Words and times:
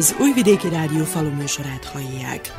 Az 0.00 0.16
Újvidéki 0.20 0.68
Rádió 0.68 1.04
faluműsorát 1.04 1.84
hallják. 1.84 2.52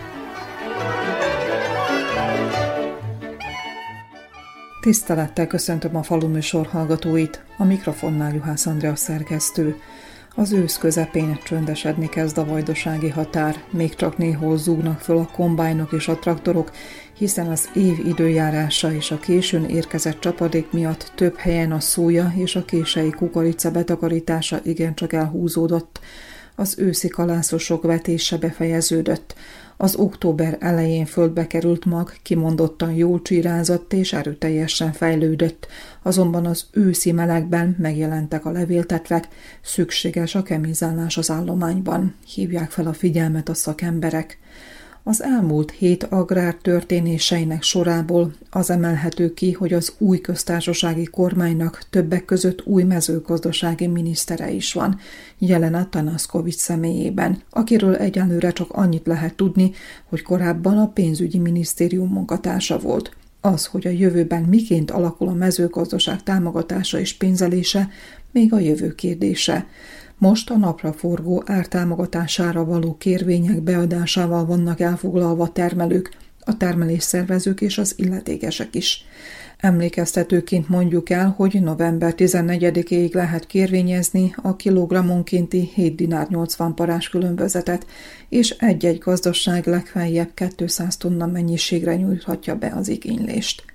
Tisztelettel 4.81 5.47
köszöntöm 5.47 5.95
a 5.95 6.03
faluműsor 6.03 6.67
hallgatóit, 6.67 7.43
a 7.57 7.63
mikrofonnál 7.63 8.33
Juhász 8.33 8.65
Andrea 8.65 8.95
szerkesztő. 8.95 9.75
Az 10.35 10.51
ősz 10.51 10.77
közepén 10.77 11.39
csöndesedni 11.43 12.09
kezd 12.09 12.37
a 12.37 12.45
vajdasági 12.45 13.09
határ, 13.09 13.63
még 13.69 13.95
csak 13.95 14.17
néhol 14.17 14.57
zúgnak 14.57 14.99
föl 14.99 15.17
a 15.17 15.29
kombájnok 15.33 15.91
és 15.91 16.07
a 16.07 16.19
traktorok, 16.19 16.71
hiszen 17.17 17.47
az 17.47 17.69
év 17.73 18.05
időjárása 18.05 18.93
és 18.93 19.11
a 19.11 19.19
későn 19.19 19.65
érkezett 19.65 20.19
csapadék 20.19 20.71
miatt 20.71 21.11
több 21.15 21.35
helyen 21.35 21.71
a 21.71 21.79
szója 21.79 22.33
és 22.35 22.55
a 22.55 22.65
kései 22.65 23.09
kukorica 23.09 23.71
betakarítása 23.71 24.59
igencsak 24.63 25.13
elhúzódott. 25.13 25.99
Az 26.55 26.75
őszi 26.77 27.07
kalászosok 27.07 27.83
vetése 27.83 28.37
befejeződött. 28.37 29.35
Az 29.77 29.95
október 29.95 30.57
elején 30.59 31.05
földbe 31.05 31.47
került 31.47 31.85
mag 31.85 32.13
kimondottan 32.21 32.93
jól 32.93 33.21
csírázott 33.21 33.93
és 33.93 34.13
erőteljesen 34.13 34.91
fejlődött, 34.91 35.67
azonban 36.01 36.45
az 36.45 36.65
őszi 36.71 37.11
melegben 37.11 37.75
megjelentek 37.79 38.45
a 38.45 38.51
levéltetvek, 38.51 39.27
szükséges 39.61 40.35
a 40.35 40.43
kemizálás 40.43 41.17
az 41.17 41.29
állományban, 41.29 42.15
hívják 42.33 42.71
fel 42.71 42.87
a 42.87 42.93
figyelmet 42.93 43.49
a 43.49 43.53
szakemberek. 43.53 44.39
Az 45.03 45.23
elmúlt 45.23 45.71
hét 45.71 46.03
agrár 46.03 46.55
történéseinek 46.55 47.63
sorából 47.63 48.33
az 48.49 48.69
emelhető 48.69 49.33
ki, 49.33 49.51
hogy 49.51 49.73
az 49.73 49.93
új 49.97 50.21
köztársasági 50.21 51.03
kormánynak 51.03 51.83
többek 51.89 52.25
között 52.25 52.65
új 52.65 52.83
mezőgazdasági 52.83 53.87
minisztere 53.87 54.51
is 54.51 54.73
van, 54.73 54.99
Jelena 55.37 55.89
Tanaszkovics 55.89 56.55
személyében, 56.55 57.41
akiről 57.49 57.95
egyelőre 57.95 58.51
csak 58.51 58.71
annyit 58.71 59.05
lehet 59.05 59.35
tudni, 59.35 59.71
hogy 60.09 60.21
korábban 60.21 60.77
a 60.77 60.87
pénzügyi 60.87 61.37
minisztérium 61.37 62.11
munkatársa 62.11 62.79
volt. 62.79 63.15
Az, 63.41 63.65
hogy 63.65 63.87
a 63.87 63.89
jövőben 63.89 64.43
miként 64.43 64.91
alakul 64.91 65.27
a 65.27 65.33
mezőgazdaság 65.33 66.23
támogatása 66.23 66.99
és 66.99 67.13
pénzelése, 67.13 67.89
még 68.31 68.53
a 68.53 68.59
jövő 68.59 68.95
kérdése. 68.95 69.67
Most 70.21 70.49
a 70.49 70.57
napra 70.57 70.93
forgó 70.93 71.43
ártámogatására 71.45 72.65
való 72.65 72.95
kérvények 72.97 73.61
beadásával 73.61 74.45
vannak 74.45 74.79
elfoglalva 74.79 75.51
termelők, 75.51 76.17
a 76.39 76.57
termelésszervezők 76.57 77.61
és 77.61 77.77
az 77.77 77.93
illetékesek 77.97 78.75
is. 78.75 79.05
Emlékeztetőként 79.57 80.69
mondjuk 80.69 81.09
el, 81.09 81.33
hogy 81.37 81.61
november 81.61 82.13
14-ig 82.17 83.13
lehet 83.13 83.47
kérvényezni 83.47 84.35
a 84.41 84.55
kilogrammonkénti 84.55 85.71
7 85.73 85.95
dinár 85.95 86.27
80 86.27 86.75
parás 86.75 87.09
különbözetet, 87.09 87.85
és 88.29 88.49
egy-egy 88.49 88.97
gazdaság 88.97 89.67
legfeljebb 89.67 90.29
200 90.55 90.97
tonna 90.97 91.25
mennyiségre 91.25 91.95
nyújthatja 91.95 92.55
be 92.55 92.73
az 92.75 92.87
igénylést. 92.87 93.70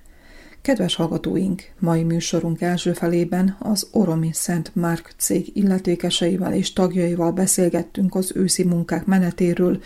Kedves 0.61 0.95
hallgatóink, 0.95 1.63
mai 1.79 2.03
műsorunk 2.03 2.61
első 2.61 2.93
felében 2.93 3.55
az 3.59 3.87
Oromi 3.91 4.29
Szent 4.33 4.71
Márk 4.75 5.13
cég 5.17 5.51
illetékeseivel 5.53 6.53
és 6.53 6.73
tagjaival 6.73 7.31
beszélgettünk 7.31 8.15
az 8.15 8.31
őszi 8.35 8.63
munkák 8.63 9.05
menetéről, 9.05 9.81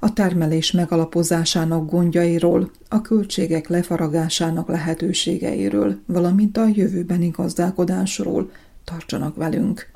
a 0.00 0.12
termelés 0.12 0.72
megalapozásának 0.72 1.90
gondjairól, 1.90 2.70
a 2.88 3.00
költségek 3.00 3.68
lefaragásának 3.68 4.68
lehetőségeiről, 4.68 5.98
valamint 6.06 6.56
a 6.56 6.68
jövőbeni 6.72 7.28
gazdálkodásról. 7.28 8.50
Tartsanak 8.84 9.36
velünk! 9.36 9.94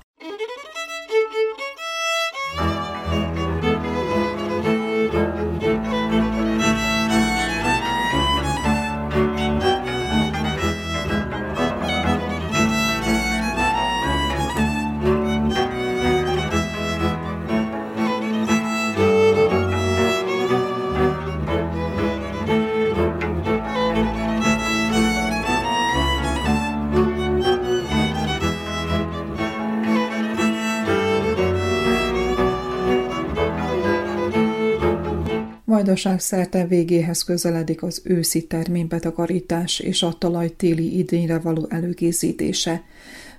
Vajdaság 35.80 36.20
szerte 36.20 36.66
végéhez 36.66 37.22
közeledik 37.22 37.82
az 37.82 38.00
őszi 38.04 38.46
terménybetakarítás 38.46 39.78
és 39.78 40.02
a 40.02 40.12
talaj 40.18 40.56
téli 40.56 40.98
idényre 40.98 41.38
való 41.38 41.66
előkészítése. 41.70 42.82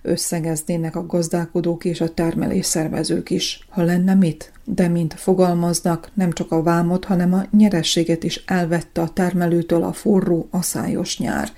Összegeznének 0.01 0.95
a 0.95 1.05
gazdálkodók 1.05 1.85
és 1.85 2.01
a 2.01 2.13
termelésszervezők 2.13 3.29
is, 3.29 3.67
ha 3.69 3.83
lenne 3.83 4.13
mit, 4.13 4.51
de 4.65 4.87
mint 4.87 5.13
fogalmaznak, 5.13 6.11
nem 6.13 6.31
csak 6.31 6.51
a 6.51 6.63
vámot, 6.63 7.05
hanem 7.05 7.33
a 7.33 7.45
nyerességet 7.57 8.23
is 8.23 8.43
elvette 8.45 9.01
a 9.01 9.09
termelőtől 9.09 9.83
a 9.83 9.93
forró, 9.93 10.47
aszályos 10.51 11.17
nyár. 11.17 11.49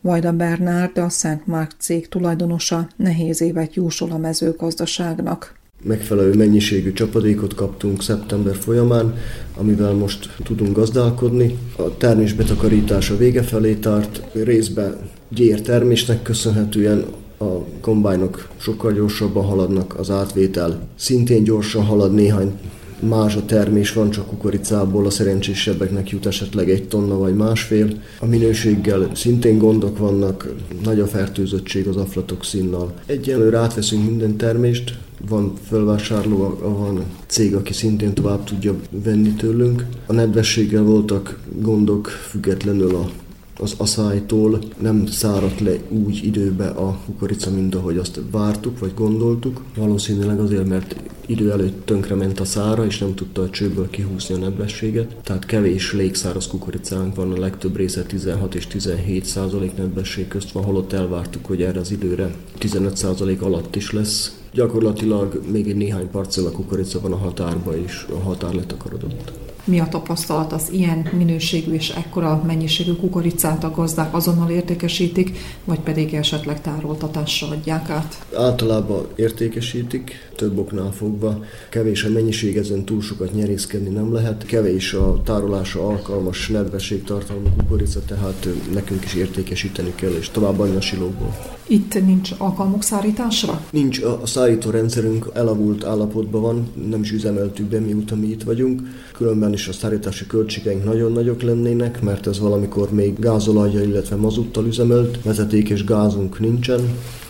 Vajda 0.00 0.32
Bernárd, 0.32 0.98
a 0.98 1.08
Szent 1.08 1.46
Márk 1.46 1.72
cég 1.78 2.08
tulajdonosa 2.08 2.88
nehéz 2.96 3.40
évet 3.40 3.74
jósol 3.74 4.10
a 4.10 4.18
mezőgazdaságnak 4.18 5.55
megfelelő 5.82 6.34
mennyiségű 6.34 6.92
csapadékot 6.92 7.54
kaptunk 7.54 8.02
szeptember 8.02 8.56
folyamán, 8.56 9.14
amivel 9.56 9.92
most 9.92 10.30
tudunk 10.44 10.76
gazdálkodni. 10.76 11.58
A 11.76 11.96
termés 11.96 12.32
betakarítása 12.32 13.16
vége 13.16 13.42
felé 13.42 13.74
tart, 13.74 14.22
részben 14.32 14.96
gyér 15.28 15.60
termésnek 15.60 16.22
köszönhetően 16.22 17.04
a 17.38 17.64
kombájnok 17.80 18.48
sokkal 18.56 18.92
gyorsabban 18.92 19.44
haladnak, 19.44 19.98
az 19.98 20.10
átvétel 20.10 20.88
szintén 20.98 21.44
gyorsan 21.44 21.84
halad, 21.84 22.14
néhány 22.14 22.58
más 23.00 23.36
a 23.36 23.44
termés 23.44 23.92
van, 23.92 24.10
csak 24.10 24.26
kukoricából 24.26 25.06
a 25.06 25.10
szerencsésebbeknek 25.10 26.10
jut 26.10 26.26
esetleg 26.26 26.70
egy 26.70 26.88
tonna 26.88 27.18
vagy 27.18 27.34
másfél. 27.34 27.88
A 28.20 28.26
minőséggel 28.26 29.10
szintén 29.14 29.58
gondok 29.58 29.98
vannak, 29.98 30.54
nagy 30.84 31.00
a 31.00 31.06
fertőzöttség 31.06 31.86
az 31.86 31.96
aflatoxinnal. 31.96 32.94
Egyelőre 33.06 33.58
átveszünk 33.58 34.08
minden 34.08 34.36
termést, 34.36 34.98
van 35.28 35.52
felvásárló, 35.68 36.58
van 36.62 37.04
cég, 37.26 37.54
aki 37.54 37.72
szintén 37.72 38.14
tovább 38.14 38.44
tudja 38.44 38.74
venni 38.90 39.30
tőlünk. 39.30 39.84
A 40.06 40.12
nedvességgel 40.12 40.82
voltak 40.82 41.38
gondok, 41.58 42.06
függetlenül 42.06 42.94
a 42.94 43.10
az 43.58 43.74
aszálytól 43.76 44.58
nem 44.80 45.06
száradt 45.06 45.60
le 45.60 45.76
úgy 45.88 46.20
időbe 46.24 46.66
a 46.66 46.98
kukorica, 47.06 47.50
mint 47.50 47.74
ahogy 47.74 47.98
azt 47.98 48.20
vártuk, 48.30 48.78
vagy 48.78 48.92
gondoltuk. 48.94 49.62
Valószínűleg 49.76 50.40
azért, 50.40 50.68
mert 50.68 50.96
idő 51.26 51.50
előtt 51.50 51.86
tönkrement 51.86 52.40
a 52.40 52.44
szára, 52.44 52.84
és 52.84 52.98
nem 52.98 53.14
tudta 53.14 53.42
a 53.42 53.50
csőből 53.50 53.90
kihúzni 53.90 54.34
a 54.34 54.38
nedvességet. 54.38 55.16
Tehát 55.22 55.46
kevés 55.46 55.92
légszáraz 55.92 56.46
kukoricánk 56.46 57.14
van, 57.14 57.32
a 57.32 57.38
legtöbb 57.38 57.76
része 57.76 58.02
16 58.02 58.54
és 58.54 58.66
17 58.66 59.24
százalék 59.24 59.76
nedvesség 59.76 60.28
közt 60.28 60.52
van, 60.52 60.64
holott 60.64 60.92
elvártuk, 60.92 61.46
hogy 61.46 61.62
erre 61.62 61.80
az 61.80 61.90
időre 61.90 62.34
15 62.58 62.96
százalék 62.96 63.42
alatt 63.42 63.76
is 63.76 63.92
lesz. 63.92 64.40
Gyakorlatilag 64.52 65.42
még 65.52 65.68
egy 65.68 65.76
néhány 65.76 66.10
parcella 66.10 66.50
kukorica 66.50 67.00
van 67.00 67.12
a 67.12 67.16
határba, 67.16 67.76
és 67.76 68.06
a 68.10 68.18
határ 68.18 68.54
letakarodott 68.54 69.32
mi 69.66 69.80
a 69.80 69.88
tapasztalat 69.88 70.52
az 70.52 70.68
ilyen 70.70 71.08
minőségű 71.16 71.72
és 71.72 71.88
ekkora 71.88 72.42
mennyiségű 72.46 72.92
kukoricát 72.92 73.64
a 73.64 73.70
gazdák 73.70 74.14
azonnal 74.14 74.50
értékesítik, 74.50 75.38
vagy 75.64 75.80
pedig 75.80 76.14
esetleg 76.14 76.60
tároltatásra 76.60 77.48
adják 77.48 77.90
át? 77.90 78.26
Általában 78.36 79.06
értékesítik, 79.14 80.30
több 80.36 80.58
oknál 80.58 80.92
fogva. 80.92 81.44
Kevés 81.70 82.04
a 82.04 82.10
mennyiség, 82.10 82.56
ezen 82.56 82.84
túl 82.84 83.02
sokat 83.02 83.34
nyerészkedni 83.34 83.88
nem 83.88 84.12
lehet. 84.12 84.46
Kevés 84.46 84.92
a 84.92 85.22
tárolása 85.24 85.86
alkalmas 85.86 86.48
nedvességtartalmú 86.48 87.48
kukorica, 87.56 88.00
tehát 88.06 88.48
nekünk 88.72 89.04
is 89.04 89.14
értékesíteni 89.14 89.94
kell, 89.94 90.12
és 90.12 90.30
tovább 90.30 90.58
a 90.58 90.80
silókból. 90.80 91.36
Itt 91.66 92.04
nincs 92.04 92.30
alkalmuk 92.38 92.82
szárításra? 92.82 93.60
Nincs, 93.70 94.02
a, 94.02 94.22
a 94.22 94.26
szárító 94.26 94.70
rendszerünk 94.70 95.30
elavult 95.34 95.84
állapotban 95.84 96.40
van, 96.40 96.68
nem 96.88 97.02
is 97.02 97.12
üzemeltük 97.12 97.66
be, 97.66 97.80
mióta 97.80 98.16
mi 98.16 98.26
itt 98.26 98.42
vagyunk. 98.42 98.82
Különben 99.12 99.52
is 99.56 99.68
a 99.68 99.72
szállítási 99.72 100.26
költségeink 100.26 100.84
nagyon 100.84 101.12
nagyok 101.12 101.42
lennének, 101.42 102.02
mert 102.02 102.26
ez 102.26 102.38
valamikor 102.38 102.90
még 102.90 103.18
gázolajja, 103.18 103.82
illetve 103.82 104.16
mazuttal 104.16 104.66
üzemelt, 104.66 105.22
vezetékes 105.22 105.84
gázunk 105.84 106.40
nincsen, 106.40 106.80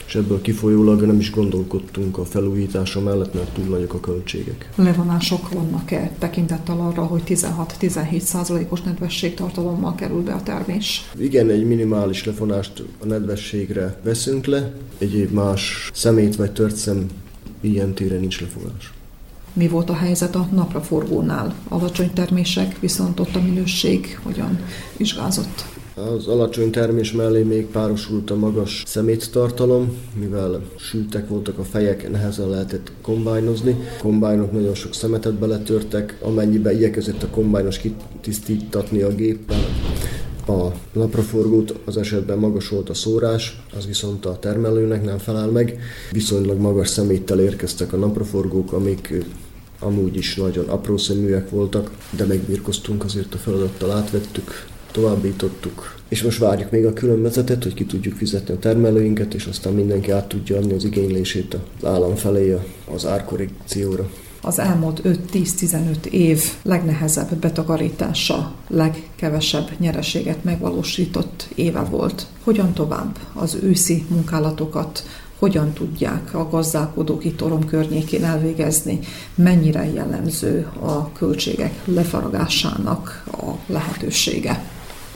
és 0.07 0.15
ebből 0.15 0.41
kifolyólag 0.41 1.03
nem 1.03 1.19
is 1.19 1.31
gondolkodtunk 1.31 2.19
a 2.19 2.25
felújítása 2.25 3.01
mellett, 3.01 3.35
mert 3.35 3.55
túl 3.55 3.65
nagyok 3.65 3.95
a 3.95 4.01
költségek. 4.01 4.71
Levonások 4.77 5.53
vannak-e 5.53 6.11
tekintettel 6.19 6.81
arra, 6.81 7.05
hogy 7.05 7.23
16-17 7.27 8.19
százalékos 8.19 8.83
nedvességtartalommal 8.83 9.95
kerül 9.95 10.23
be 10.23 10.33
a 10.33 10.43
termés? 10.43 11.11
Igen, 11.19 11.51
egy 11.51 11.67
minimális 11.67 12.25
levonást 12.25 12.83
a 12.99 13.07
nedvességre 13.07 14.01
veszünk 14.03 14.47
le, 14.47 14.73
egyéb 14.99 15.31
más 15.31 15.91
szemét 15.95 16.37
vagy 16.37 16.53
törtszem 16.53 17.07
ilyen 17.61 17.95
téren 17.95 18.21
nincs 18.21 18.41
lefogás. 18.41 18.96
Mi 19.57 19.69
volt 19.69 19.91
a 19.91 19.95
helyzet 19.95 20.35
a 20.35 20.49
napraforgónál? 20.53 21.55
Alacsony 21.69 22.13
termések, 22.13 22.81
viszont 22.81 23.21
ott 23.21 23.35
a 23.35 23.43
minőség 23.43 24.19
hogyan 24.23 24.59
vizsgázott? 24.97 25.65
Az 25.95 26.27
alacsony 26.27 26.71
termés 26.71 27.13
mellé 27.13 27.43
még 27.43 27.67
párosult 27.67 28.31
a 28.31 28.37
magas 28.37 28.83
szeméttartalom, 28.87 29.97
mivel 30.15 30.61
sültek 30.79 31.29
voltak 31.29 31.59
a 31.59 31.65
fejek, 31.65 32.11
nehezen 32.11 32.49
lehetett 32.49 32.93
kombájnozni. 33.03 33.77
Kombájnok 34.01 34.53
nagyon 34.53 34.75
sok 34.75 34.95
szemetet 34.95 35.35
beletörtek, 35.35 36.19
amennyiben 36.23 36.75
igyekezett 36.75 37.23
a 37.23 37.31
kombájnos 37.31 37.79
kitisztítatni 37.79 39.01
a 39.01 39.15
géppel 39.15 39.65
a 40.49 40.73
napraforgót, 40.93 41.75
az 41.85 41.97
esetben 41.97 42.39
magas 42.39 42.69
volt 42.69 42.89
a 42.89 42.95
szórás, 42.95 43.63
az 43.77 43.87
viszont 43.87 44.27
a 44.27 44.39
termelőnek 44.39 45.05
nem 45.05 45.19
felel 45.19 45.47
meg. 45.47 45.79
Viszonylag 46.13 46.61
magas 46.61 46.89
szeméttel 46.89 47.41
érkeztek 47.41 47.93
a 47.93 47.97
napraforgók, 47.97 48.73
amik 48.73 49.15
amúgy 49.79 50.17
is 50.17 50.35
nagyon 50.35 50.69
apró 50.69 50.97
szeműek 50.97 51.51
voltak, 51.51 51.91
de 52.11 52.25
megbírkoztunk 52.25 53.05
azért 53.05 53.35
a 53.35 53.39
feladattal, 53.39 53.91
átvettük, 53.91 54.67
továbbítottuk, 54.93 55.95
és 56.09 56.23
most 56.23 56.39
várjuk 56.39 56.71
még 56.71 56.87
a 56.87 56.93
különbözetet, 56.93 57.63
hogy 57.63 57.75
ki 57.75 57.85
tudjuk 57.85 58.17
fizetni 58.17 58.55
a 58.55 58.59
termelőinket, 58.59 59.35
és 59.35 59.47
aztán 59.47 59.73
mindenki 59.73 60.11
át 60.11 60.29
tudja 60.29 60.57
adni 60.57 60.73
az 60.73 60.85
igénylését 60.85 61.57
az 61.81 61.89
állam 61.89 62.15
felé 62.15 62.57
az 62.95 63.07
árkorrekcióra 63.07 64.09
az 64.47 64.59
elmúlt 64.59 65.01
5-10-15 65.05 66.05
év 66.05 66.43
legnehezebb 66.63 67.35
betakarítása, 67.35 68.53
legkevesebb 68.69 69.71
nyereséget 69.79 70.45
megvalósított 70.45 71.49
éve 71.55 71.81
volt. 71.81 72.27
Hogyan 72.45 72.73
tovább 72.73 73.19
az 73.33 73.59
őszi 73.63 74.05
munkálatokat 74.09 75.05
hogyan 75.39 75.73
tudják 75.73 76.35
a 76.35 76.49
gazdálkodók 76.51 77.25
itt 77.25 77.43
Orom 77.43 77.67
környékén 77.67 78.25
elvégezni, 78.25 78.99
mennyire 79.35 79.93
jellemző 79.93 80.67
a 80.81 81.13
költségek 81.13 81.83
lefaragásának 81.85 83.25
a 83.33 83.73
lehetősége. 83.73 84.65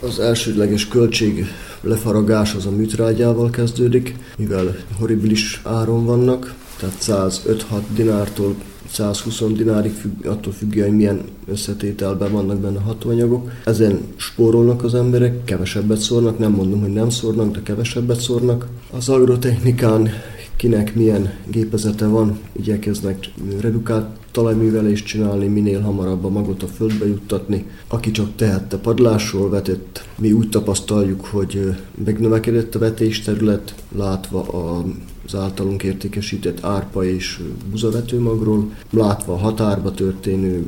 Az 0.01 0.19
elsődleges 0.19 0.87
költség 0.87 1.45
lefaragás 1.81 2.53
az 2.53 2.65
a 2.65 2.71
műtrágyával 2.71 3.49
kezdődik, 3.49 4.15
mivel 4.37 4.75
horribilis 4.99 5.61
áron 5.63 6.05
vannak, 6.05 6.55
tehát 6.79 6.95
105-6 7.01 7.81
dinártól 7.95 8.55
120 8.91 9.41
dinárig 9.55 9.91
függ, 9.91 10.25
attól 10.25 10.53
függően, 10.53 10.87
hogy 10.87 10.97
milyen 10.97 11.21
összetételben 11.47 12.31
vannak 12.31 12.57
benne 12.57 12.79
hatóanyagok. 12.79 13.51
Ezen 13.65 13.99
spórolnak 14.15 14.83
az 14.83 14.95
emberek, 14.95 15.43
kevesebbet 15.43 15.97
szórnak, 15.97 16.39
nem 16.39 16.51
mondom, 16.51 16.81
hogy 16.81 16.93
nem 16.93 17.09
szórnak, 17.09 17.51
de 17.51 17.61
kevesebbet 17.63 18.19
szórnak. 18.19 18.67
Az 18.91 19.09
agrotechnikán 19.09 20.09
kinek 20.55 20.95
milyen 20.95 21.33
gépezete 21.47 22.07
van, 22.07 22.39
igyekeznek 22.51 23.31
redukált 23.61 24.05
talajművelést 24.31 25.05
csinálni, 25.05 25.47
minél 25.47 25.81
hamarabb 25.81 26.25
a 26.25 26.29
magot 26.29 26.63
a 26.63 26.67
földbe 26.67 27.07
juttatni. 27.07 27.65
Aki 27.87 28.11
csak 28.11 28.35
tehette 28.35 28.77
padlásról 28.77 29.49
vetett, 29.49 30.05
mi 30.17 30.31
úgy 30.31 30.49
tapasztaljuk, 30.49 31.25
hogy 31.25 31.75
megnövekedett 32.05 32.75
a 32.75 32.79
vetésterület, 32.79 33.75
látva 33.95 34.41
a 34.41 34.85
az 35.25 35.35
általunk 35.35 35.83
értékesített 35.83 36.63
árpa 36.63 37.05
és 37.05 37.39
buzavetőmagról, 37.69 38.71
látva 38.89 39.33
a 39.33 39.37
határba 39.37 39.91
történő 39.91 40.65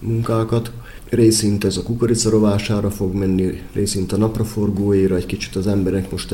munkákat. 0.00 0.70
Részint 1.08 1.64
ez 1.64 1.76
a 1.76 1.82
kukorica 1.82 2.30
rovására 2.30 2.90
fog 2.90 3.14
menni, 3.14 3.62
részint 3.72 4.12
a 4.12 4.16
napraforgóéra, 4.16 5.16
egy 5.16 5.26
kicsit 5.26 5.56
az 5.56 5.66
emberek 5.66 6.10
most 6.10 6.32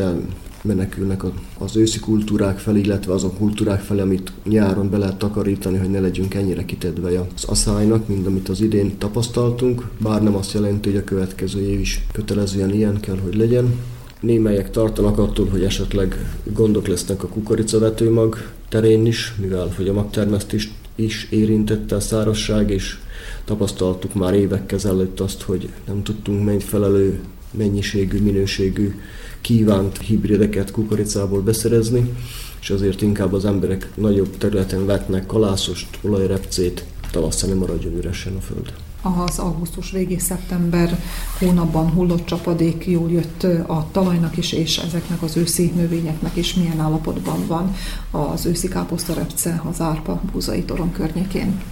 elmenekülnek 0.65 1.23
az 1.59 1.77
őszi 1.77 1.99
kultúrák 1.99 2.59
felé, 2.59 2.81
illetve 2.81 3.13
azok 3.13 3.37
kultúrák 3.37 3.81
felé, 3.81 4.01
amit 4.01 4.33
nyáron 4.45 4.91
be 4.91 4.99
lehet 4.99 5.19
takarítani, 5.19 5.79
hogy 5.79 5.91
ne 5.91 6.01
legyünk 6.01 6.35
ennyire 6.35 6.65
kitedve 6.65 7.21
az 7.37 7.45
aszálynak, 7.45 8.09
mint 8.09 8.27
amit 8.27 8.49
az 8.49 8.61
idén 8.61 8.99
tapasztaltunk, 8.99 9.89
bár 9.99 10.23
nem 10.23 10.35
azt 10.35 10.53
jelenti, 10.53 10.91
hogy 10.91 10.99
a 10.99 11.05
következő 11.05 11.61
év 11.61 11.81
is 11.81 12.07
kötelezően 12.13 12.75
ilyen 12.75 13.01
kell, 13.01 13.19
hogy 13.23 13.37
legyen. 13.37 13.75
Némelyek 14.21 14.71
tartanak 14.71 15.19
attól, 15.19 15.49
hogy 15.49 15.65
esetleg 15.65 16.39
gondok 16.53 16.87
lesznek 16.87 17.23
a 17.23 17.29
kukoricavetőmag 17.29 18.37
terén 18.69 19.07
is, 19.07 19.35
mivel 19.41 19.73
hogy 19.77 19.89
a 19.89 19.93
magtermesztést 19.93 20.73
is 20.95 21.27
érintette 21.31 21.95
a 21.95 22.01
szárasság, 22.01 22.71
és 22.71 22.99
tapasztaltuk 23.45 24.15
már 24.15 24.35
évekkel 24.35 24.79
ezelőtt 24.79 25.21
azt, 25.21 25.43
hogy 25.43 25.69
nem 25.87 26.03
tudtunk 26.03 26.45
megfelelő 26.45 27.21
mennyiségű, 27.51 28.23
minőségű 28.23 28.95
kívánt 29.41 29.99
hibrideket 29.99 30.71
kukoricából 30.71 31.41
beszerezni, 31.41 32.13
és 32.61 32.71
azért 32.71 33.03
inkább 33.03 33.33
az 33.33 33.45
emberek 33.45 33.91
nagyobb 33.95 34.37
területen 34.39 34.87
vetnek 34.87 35.27
kalászost, 35.27 35.99
olajrepcét, 36.03 36.85
tavasszal 37.11 37.49
nem 37.49 37.59
maradjon 37.59 37.97
üresen 37.97 38.37
a 38.37 38.41
föld 38.41 38.73
az 39.03 39.39
augusztus 39.39 39.91
végi 39.91 40.19
szeptember 40.19 40.99
hónapban 41.39 41.91
hullott 41.91 42.25
csapadék 42.25 42.87
jól 42.87 43.11
jött 43.11 43.43
a 43.67 43.87
talajnak 43.93 44.37
is, 44.37 44.53
és 44.53 44.79
ezeknek 44.79 45.23
az 45.23 45.37
őszi 45.37 45.73
növényeknek 45.77 46.37
is 46.37 46.55
milyen 46.55 46.81
állapotban 46.81 47.47
van 47.47 47.75
az 48.11 48.47
őszi 48.47 48.69
káposztarepce 48.69 49.63
az 49.71 49.81
árpa 49.81 50.21
búzai 50.33 50.63
toron 50.63 50.93
környékén. 50.93 51.63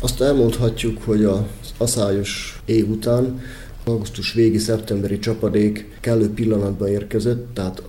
Azt 0.00 0.20
elmondhatjuk, 0.20 1.02
hogy 1.02 1.24
az 1.24 1.40
aszályos 1.78 2.60
év 2.64 2.90
után 2.90 3.40
augusztus 3.88 4.32
végi 4.32 4.58
szeptemberi 4.58 5.18
csapadék 5.18 5.98
kellő 6.00 6.30
pillanatban 6.30 6.88
érkezett, 6.88 7.54
tehát 7.54 7.82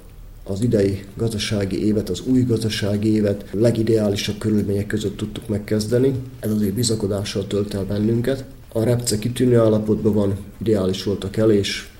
az 0.44 0.62
idei 0.62 1.04
gazdasági 1.16 1.86
évet, 1.86 2.10
az 2.10 2.22
új 2.26 2.42
gazdasági 2.42 3.14
évet 3.14 3.46
legideálisabb 3.52 4.38
körülmények 4.38 4.88
között 4.88 5.18
tudtuk 5.18 5.48
megkezdeni. 5.48 6.14
Ez 6.40 6.52
azért 6.52 6.74
bizakodással 6.74 7.48
tölt 7.48 7.74
el 7.74 7.86
bennünket. 7.86 8.46
A 8.74 8.84
repce 8.84 9.20
kitűnő 9.20 9.60
állapotban 9.60 10.14
van, 10.14 10.38
ideális 10.58 11.04
volt 11.04 11.24
a 11.24 11.30
kelés, 11.30 11.92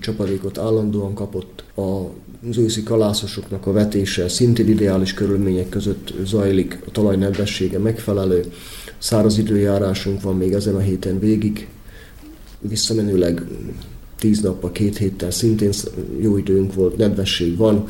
csapadékot 0.00 0.58
állandóan 0.58 1.14
kapott. 1.14 1.64
Az 2.44 2.58
őszi 2.58 2.82
kalászosoknak 2.82 3.66
a 3.66 3.72
vetése 3.72 4.28
szintén 4.28 4.68
ideális 4.68 5.14
körülmények 5.14 5.68
között 5.68 6.12
zajlik, 6.24 6.82
a 6.86 6.90
talaj 6.90 7.16
nedvessége 7.16 7.78
megfelelő, 7.78 8.52
száraz 8.98 9.38
időjárásunk 9.38 10.22
van 10.22 10.36
még 10.36 10.52
ezen 10.52 10.74
a 10.74 10.80
héten 10.80 11.18
végig, 11.18 11.68
visszamenőleg 12.68 13.44
tíz 14.18 14.40
nappal, 14.40 14.72
két 14.72 14.96
héttel 14.96 15.30
szintén 15.30 15.70
jó 16.20 16.36
időnk 16.36 16.74
volt, 16.74 16.96
nedvesség 16.96 17.56
van, 17.56 17.88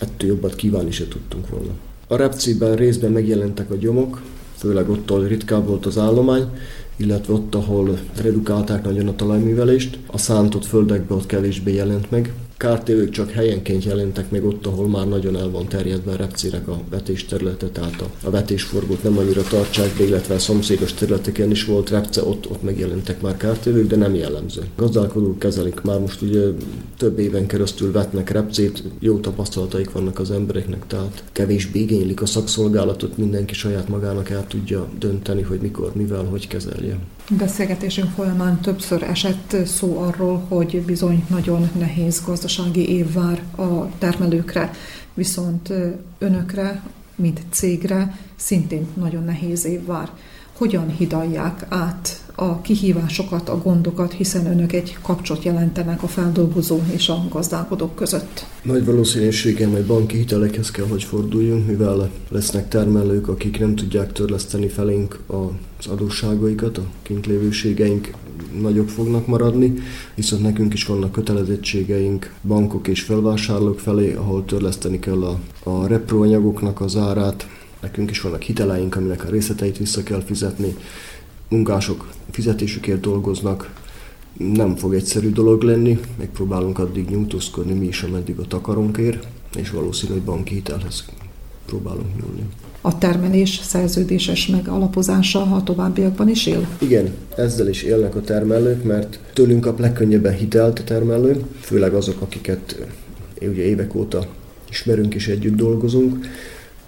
ettől 0.00 0.28
jobbat 0.28 0.54
kívánni 0.54 0.90
se 0.90 1.08
tudtunk 1.08 1.48
volna. 1.48 1.70
A 2.06 2.16
repciben 2.16 2.76
részben 2.76 3.12
megjelentek 3.12 3.70
a 3.70 3.76
gyomok, 3.76 4.22
főleg 4.56 4.90
ott, 4.90 5.10
ahol 5.10 5.26
ritkább 5.26 5.66
volt 5.66 5.86
az 5.86 5.98
állomány, 5.98 6.48
illetve 6.96 7.32
ott, 7.32 7.54
ahol 7.54 7.98
redukálták 8.16 8.84
nagyon 8.84 9.08
a 9.08 9.16
talajművelést, 9.16 9.98
a 10.06 10.18
szántott 10.18 10.64
földekbe 10.64 11.14
ott 11.14 11.26
kevésbé 11.26 11.74
jelent 11.74 12.10
meg. 12.10 12.32
Kártévők 12.62 13.10
csak 13.10 13.30
helyenként 13.30 13.84
jelentek 13.84 14.30
meg 14.30 14.44
ott, 14.44 14.66
ahol 14.66 14.88
már 14.88 15.08
nagyon 15.08 15.36
el 15.36 15.50
van 15.50 15.68
terjedve 15.68 16.12
a 16.12 16.16
repcérek 16.16 16.68
a 16.68 16.80
vetés 16.90 17.24
területe, 17.24 17.66
tehát 17.66 18.00
a, 18.00 18.26
a 18.26 18.30
vetésforgót 18.30 19.02
nem 19.02 19.18
annyira 19.18 19.42
tartsák 19.42 19.96
be, 19.98 20.04
illetve 20.04 20.34
a 20.34 20.38
szomszédos 20.38 20.92
területeken 20.92 21.50
is 21.50 21.64
volt 21.64 21.90
repce, 21.90 22.24
ott, 22.24 22.50
ott 22.50 22.62
megjelentek 22.62 23.20
már 23.20 23.36
kártévők, 23.36 23.86
de 23.86 23.96
nem 23.96 24.14
jellemző. 24.14 24.62
Gazdálkodók 24.76 25.38
kezelik, 25.38 25.80
már 25.80 26.00
most 26.00 26.22
ugye 26.22 26.46
több 26.96 27.18
éven 27.18 27.46
keresztül 27.46 27.92
vetnek 27.92 28.30
repcét, 28.30 28.82
jó 28.98 29.18
tapasztalataik 29.18 29.92
vannak 29.92 30.18
az 30.18 30.30
embereknek, 30.30 30.86
tehát 30.86 31.24
kevésbé 31.32 31.80
igénylik 31.80 32.22
a 32.22 32.26
szakszolgálatot, 32.26 33.16
mindenki 33.16 33.54
saját 33.54 33.88
magának 33.88 34.30
el 34.30 34.46
tudja 34.46 34.88
dönteni, 34.98 35.42
hogy 35.42 35.60
mikor, 35.60 35.92
mivel, 35.94 36.24
hogy 36.24 36.48
kezelje. 36.48 36.98
Beszélgetésünk 37.30 38.10
folyamán 38.10 38.60
többször 38.60 39.02
esett 39.02 39.56
szó 39.66 39.98
arról, 39.98 40.44
hogy 40.48 40.82
bizony 40.82 41.24
nagyon 41.28 41.70
nehéz 41.78 42.22
gazdasági 42.26 42.88
év 42.88 43.12
vár 43.12 43.42
a 43.56 43.98
termelőkre, 43.98 44.70
viszont 45.14 45.72
önökre, 46.18 46.82
mint 47.14 47.40
cégre 47.50 48.18
szintén 48.36 48.86
nagyon 48.94 49.24
nehéz 49.24 49.64
év 49.64 49.84
vár. 49.84 50.10
Hogyan 50.52 50.90
hidalják 50.90 51.66
át 51.68 52.22
a 52.34 52.60
kihívásokat, 52.60 53.48
a 53.48 53.58
gondokat, 53.58 54.12
hiszen 54.12 54.46
önök 54.46 54.72
egy 54.72 54.96
kapcsot 55.02 55.44
jelentenek 55.44 56.02
a 56.02 56.06
feldolgozó 56.06 56.80
és 56.94 57.08
a 57.08 57.24
gazdálkodók 57.30 57.94
között. 57.94 58.46
Nagy 58.62 58.84
valószínűséggel 58.84 59.68
majd 59.68 59.86
banki 59.86 60.16
hitelekhez 60.16 60.70
kell, 60.70 60.86
hogy 60.86 61.04
forduljunk, 61.04 61.66
mivel 61.66 62.10
lesznek 62.28 62.68
termelők, 62.68 63.28
akik 63.28 63.58
nem 63.58 63.74
tudják 63.74 64.12
törleszteni 64.12 64.68
felénk 64.68 65.18
az 65.26 65.86
adósságaikat, 65.86 66.78
a 66.78 66.84
kintlévőségeink 67.02 68.10
nagyobb 68.60 68.88
fognak 68.88 69.26
maradni, 69.26 69.74
viszont 70.14 70.42
nekünk 70.42 70.74
is 70.74 70.84
vannak 70.84 71.12
kötelezettségeink 71.12 72.34
bankok 72.42 72.88
és 72.88 73.00
felvásárlók 73.00 73.80
felé, 73.80 74.14
ahol 74.14 74.44
törleszteni 74.44 74.98
kell 74.98 75.22
a, 75.22 75.38
a 75.70 75.86
repróanyagoknak 75.86 76.80
az 76.80 76.96
árát, 76.96 77.46
nekünk 77.82 78.10
is 78.10 78.20
vannak 78.20 78.42
hiteleink, 78.42 78.96
aminek 78.96 79.24
a 79.24 79.30
részleteit 79.30 79.78
vissza 79.78 80.02
kell 80.02 80.22
fizetni, 80.22 80.76
munkások 81.48 82.12
fizetésükért 82.30 83.00
dolgoznak, 83.00 83.80
nem 84.38 84.76
fog 84.76 84.94
egyszerű 84.94 85.30
dolog 85.30 85.62
lenni, 85.62 86.00
megpróbálunk 86.18 86.78
addig 86.78 87.08
nyújtózkodni 87.08 87.72
mi 87.72 87.86
is, 87.86 88.02
ameddig 88.02 88.38
a 88.38 88.46
takarónk 88.46 88.96
ér, 88.96 89.20
és 89.56 89.70
valószínű, 89.70 90.12
hogy 90.12 90.22
banki 90.22 90.54
hitelhez 90.54 91.04
próbálunk 91.66 92.20
nyúlni. 92.20 92.42
A 92.80 92.98
termelés 92.98 93.60
szerződéses 93.62 94.46
megalapozása 94.46 95.42
a 95.42 95.62
továbbiakban 95.62 96.28
is 96.28 96.46
él? 96.46 96.68
Igen, 96.78 97.14
ezzel 97.36 97.68
is 97.68 97.82
élnek 97.82 98.14
a 98.14 98.20
termelők, 98.20 98.84
mert 98.84 99.18
tőlünk 99.32 99.60
kap 99.60 99.78
legkönnyebben 99.78 100.34
hitelt 100.34 100.78
a 100.78 100.84
termelő, 100.84 101.44
főleg 101.60 101.94
azok, 101.94 102.20
akiket 102.20 102.86
ugye 103.40 103.62
évek 103.62 103.94
óta 103.94 104.26
ismerünk 104.70 105.14
és 105.14 105.28
együtt 105.28 105.54
dolgozunk. 105.56 106.26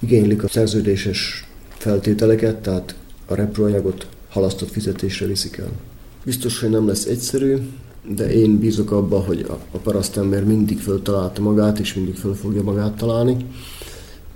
Igénylik 0.05 0.43
a 0.43 0.49
szerződéses 0.49 1.47
feltételeket, 1.69 2.57
tehát 2.57 2.95
a 3.27 3.35
reproanyagot 3.35 4.07
halasztott 4.29 4.71
fizetésre 4.71 5.27
viszik 5.27 5.57
el. 5.57 5.71
Biztos, 6.25 6.61
hogy 6.61 6.71
nem 6.71 6.87
lesz 6.87 7.05
egyszerű, 7.05 7.57
de 8.09 8.33
én 8.33 8.59
bízok 8.59 8.91
abba, 8.91 9.21
hogy 9.21 9.47
a 9.71 9.77
parasztember 9.79 10.45
mindig 10.45 10.79
föltalálta 10.79 11.43
magát, 11.43 11.79
és 11.79 11.95
mindig 11.95 12.15
föl 12.15 12.35
fogja 12.35 12.63
magát 12.63 12.97
találni. 12.97 13.37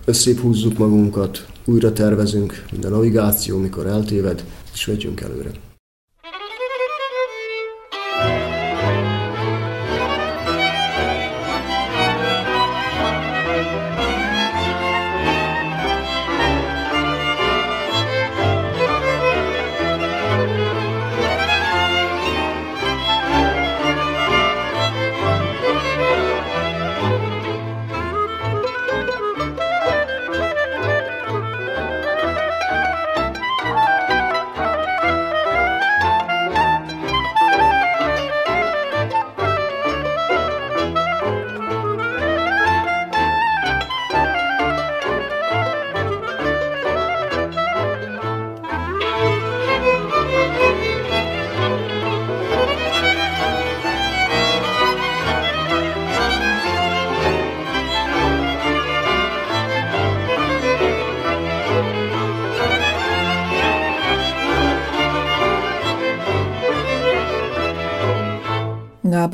Összép 0.05 0.41
húzzuk 0.41 0.79
magunkat, 0.79 1.47
újra 1.65 1.93
tervezünk, 1.93 2.65
minden 2.73 2.91
navigáció, 2.91 3.59
mikor 3.59 3.87
eltéved, 3.87 4.45
és 4.73 4.87
megyünk 4.87 5.21
előre. 5.21 5.51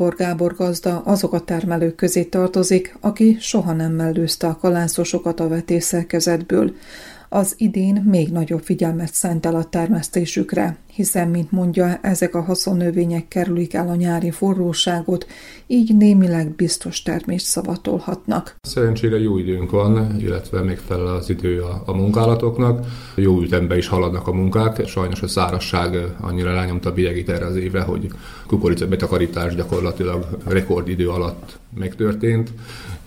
Gábor 0.05 0.27
Gábor 0.27 0.55
gazda 0.55 1.01
azok 1.05 1.33
a 1.33 1.39
termelők 1.39 1.95
közé 1.95 2.23
tartozik, 2.23 2.97
aki 3.01 3.37
soha 3.39 3.73
nem 3.73 3.91
mellőzte 3.91 4.47
a 4.47 4.57
kalászosokat 4.57 5.39
a 5.39 5.47
vetésszerkezetből, 5.47 6.75
az 7.29 7.53
idén 7.57 8.03
még 8.09 8.31
nagyobb 8.31 8.61
figyelmet 8.63 9.13
szentel 9.13 9.55
a 9.55 9.63
termesztésükre, 9.63 10.77
hiszen, 10.95 11.27
mint 11.27 11.51
mondja, 11.51 11.99
ezek 12.01 12.35
a 12.35 12.41
haszonnövények 12.41 13.27
kerülik 13.27 13.73
el 13.73 13.89
a 13.89 13.95
nyári 13.95 14.31
forróságot, 14.31 15.25
így 15.67 15.97
némileg 15.97 16.55
biztos 16.55 17.01
termést 17.01 17.45
szavatolhatnak. 17.45 18.55
Szerencsére 18.61 19.19
jó 19.19 19.37
időnk 19.37 19.71
van, 19.71 20.15
illetve 20.19 20.61
megfelel 20.61 21.15
az 21.15 21.29
idő 21.29 21.61
a, 21.61 21.83
a 21.85 21.93
munkálatoknak. 21.93 22.85
Jó 23.15 23.41
ütembe 23.41 23.77
is 23.77 23.87
haladnak 23.87 24.27
a 24.27 24.31
munkák. 24.31 24.87
Sajnos 24.87 25.21
a 25.21 25.27
szárasság 25.27 25.97
annyira 26.21 26.53
rányomta 26.53 26.89
a 26.89 26.93
bélyegét 26.93 27.29
erre 27.29 27.45
az 27.45 27.55
évre, 27.55 27.81
hogy 27.81 28.07
kukorica 28.47 28.87
betakarítás 28.87 29.55
gyakorlatilag 29.55 30.27
rekordidő 30.45 31.09
alatt 31.09 31.57
megtörtént 31.73 32.51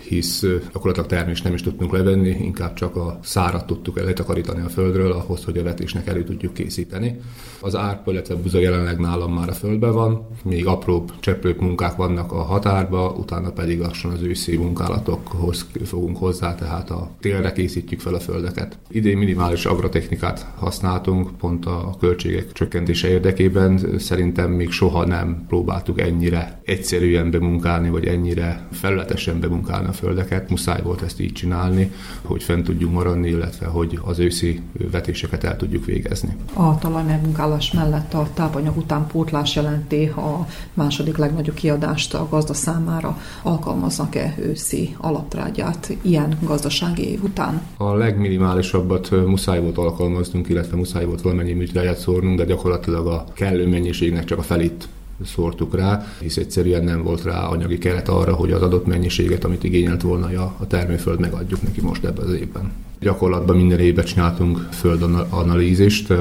hisz 0.08 0.44
gyakorlatilag 0.72 1.08
termést 1.08 1.44
nem 1.44 1.54
is 1.54 1.62
tudtunk 1.62 1.92
levenni, 1.92 2.28
inkább 2.28 2.74
csak 2.74 2.96
a 2.96 3.18
szárat 3.22 3.66
tudtuk 3.66 3.96
letakarítani 4.00 4.60
a 4.60 4.68
földről 4.68 5.12
ahhoz, 5.12 5.44
hogy 5.44 5.58
a 5.58 5.62
vetésnek 5.62 6.06
elő 6.06 6.24
tudjuk 6.24 6.54
készíteni. 6.54 7.20
Az 7.60 7.76
árpa, 7.76 8.12
illetve 8.12 8.34
buza 8.34 8.58
jelenleg 8.58 8.98
nálam 8.98 9.32
már 9.32 9.48
a 9.48 9.52
földben 9.52 9.92
van, 9.92 10.26
még 10.44 10.66
apróbb 10.66 11.12
cseplők 11.20 11.60
munkák 11.60 11.96
vannak 11.96 12.32
a 12.32 12.42
határba, 12.42 13.10
utána 13.10 13.50
pedig 13.50 13.80
lassan 13.80 14.10
az 14.10 14.22
őszi 14.22 14.56
munkálatokhoz 14.56 15.66
fogunk 15.84 16.16
hozzá, 16.16 16.54
tehát 16.54 16.90
a 16.90 17.10
télre 17.20 17.52
készítjük 17.52 18.00
fel 18.00 18.14
a 18.14 18.20
földeket. 18.20 18.78
Idén 18.90 19.16
minimális 19.18 19.64
agrotechnikát 19.64 20.46
használtunk, 20.56 21.36
pont 21.36 21.66
a 21.66 21.96
költségek 22.00 22.52
csökkentése 22.52 23.08
érdekében. 23.08 23.98
Szerintem 23.98 24.50
még 24.50 24.70
soha 24.70 25.06
nem 25.06 25.44
próbáltuk 25.48 26.00
ennyire 26.00 26.60
egyszerűen 26.64 27.30
bemunkálni, 27.30 27.90
vagy 27.90 28.06
ennyire 28.06 28.68
felületesen 28.72 29.40
bemunkálni 29.40 29.88
a 29.88 29.92
földeket. 29.98 30.50
Muszáj 30.50 30.82
volt 30.82 31.02
ezt 31.02 31.20
így 31.20 31.32
csinálni, 31.32 31.92
hogy 32.22 32.42
fent 32.42 32.64
tudjunk 32.64 32.94
maradni, 32.94 33.28
illetve 33.28 33.66
hogy 33.66 33.98
az 34.04 34.18
őszi 34.18 34.60
vetéseket 34.90 35.44
el 35.44 35.56
tudjuk 35.56 35.84
végezni. 35.84 36.36
A 36.52 36.78
talajmegmunkálás 36.78 37.72
mellett 37.72 38.14
a 38.14 38.28
tápanyag 38.34 38.76
utánpótlás 38.76 39.56
jelenti 39.56 40.06
a 40.06 40.46
második 40.74 41.16
legnagyobb 41.16 41.54
kiadást 41.54 42.14
a 42.14 42.28
gazda 42.30 42.54
számára. 42.54 43.18
Alkalmaznak-e 43.42 44.34
őszi 44.38 44.96
alaptrágyát 44.98 45.96
ilyen 46.02 46.38
gazdasági 46.42 47.10
év 47.10 47.22
után? 47.22 47.62
A 47.76 47.94
legminimálisabbat 47.94 49.10
muszáj 49.10 49.60
volt 49.60 49.78
alkalmaznunk, 49.78 50.48
illetve 50.48 50.76
muszáj 50.76 51.04
volt 51.04 51.22
valamennyi 51.22 51.52
műtrágyát 51.52 51.98
szórnunk, 51.98 52.38
de 52.38 52.44
gyakorlatilag 52.44 53.06
a 53.06 53.24
kellő 53.34 53.66
mennyiségnek 53.66 54.24
csak 54.24 54.38
a 54.38 54.42
felét 54.42 54.88
szórtuk 55.24 55.74
rá, 55.74 56.06
hisz 56.20 56.36
egyszerűen 56.36 56.84
nem 56.84 57.02
volt 57.02 57.22
rá 57.22 57.46
anyagi 57.46 57.78
keret 57.78 58.08
arra, 58.08 58.34
hogy 58.34 58.52
az 58.52 58.62
adott 58.62 58.86
mennyiséget, 58.86 59.44
amit 59.44 59.64
igényelt 59.64 60.02
volna 60.02 60.26
a 60.58 60.66
termőföld, 60.66 61.20
megadjuk 61.20 61.62
neki 61.62 61.80
most 61.80 62.04
ebben 62.04 62.26
az 62.26 62.32
évben. 62.32 62.72
Gyakorlatban 63.00 63.56
minden 63.56 63.78
évben 63.78 64.04
csináltunk 64.04 64.68
földanalízist, 64.72 66.12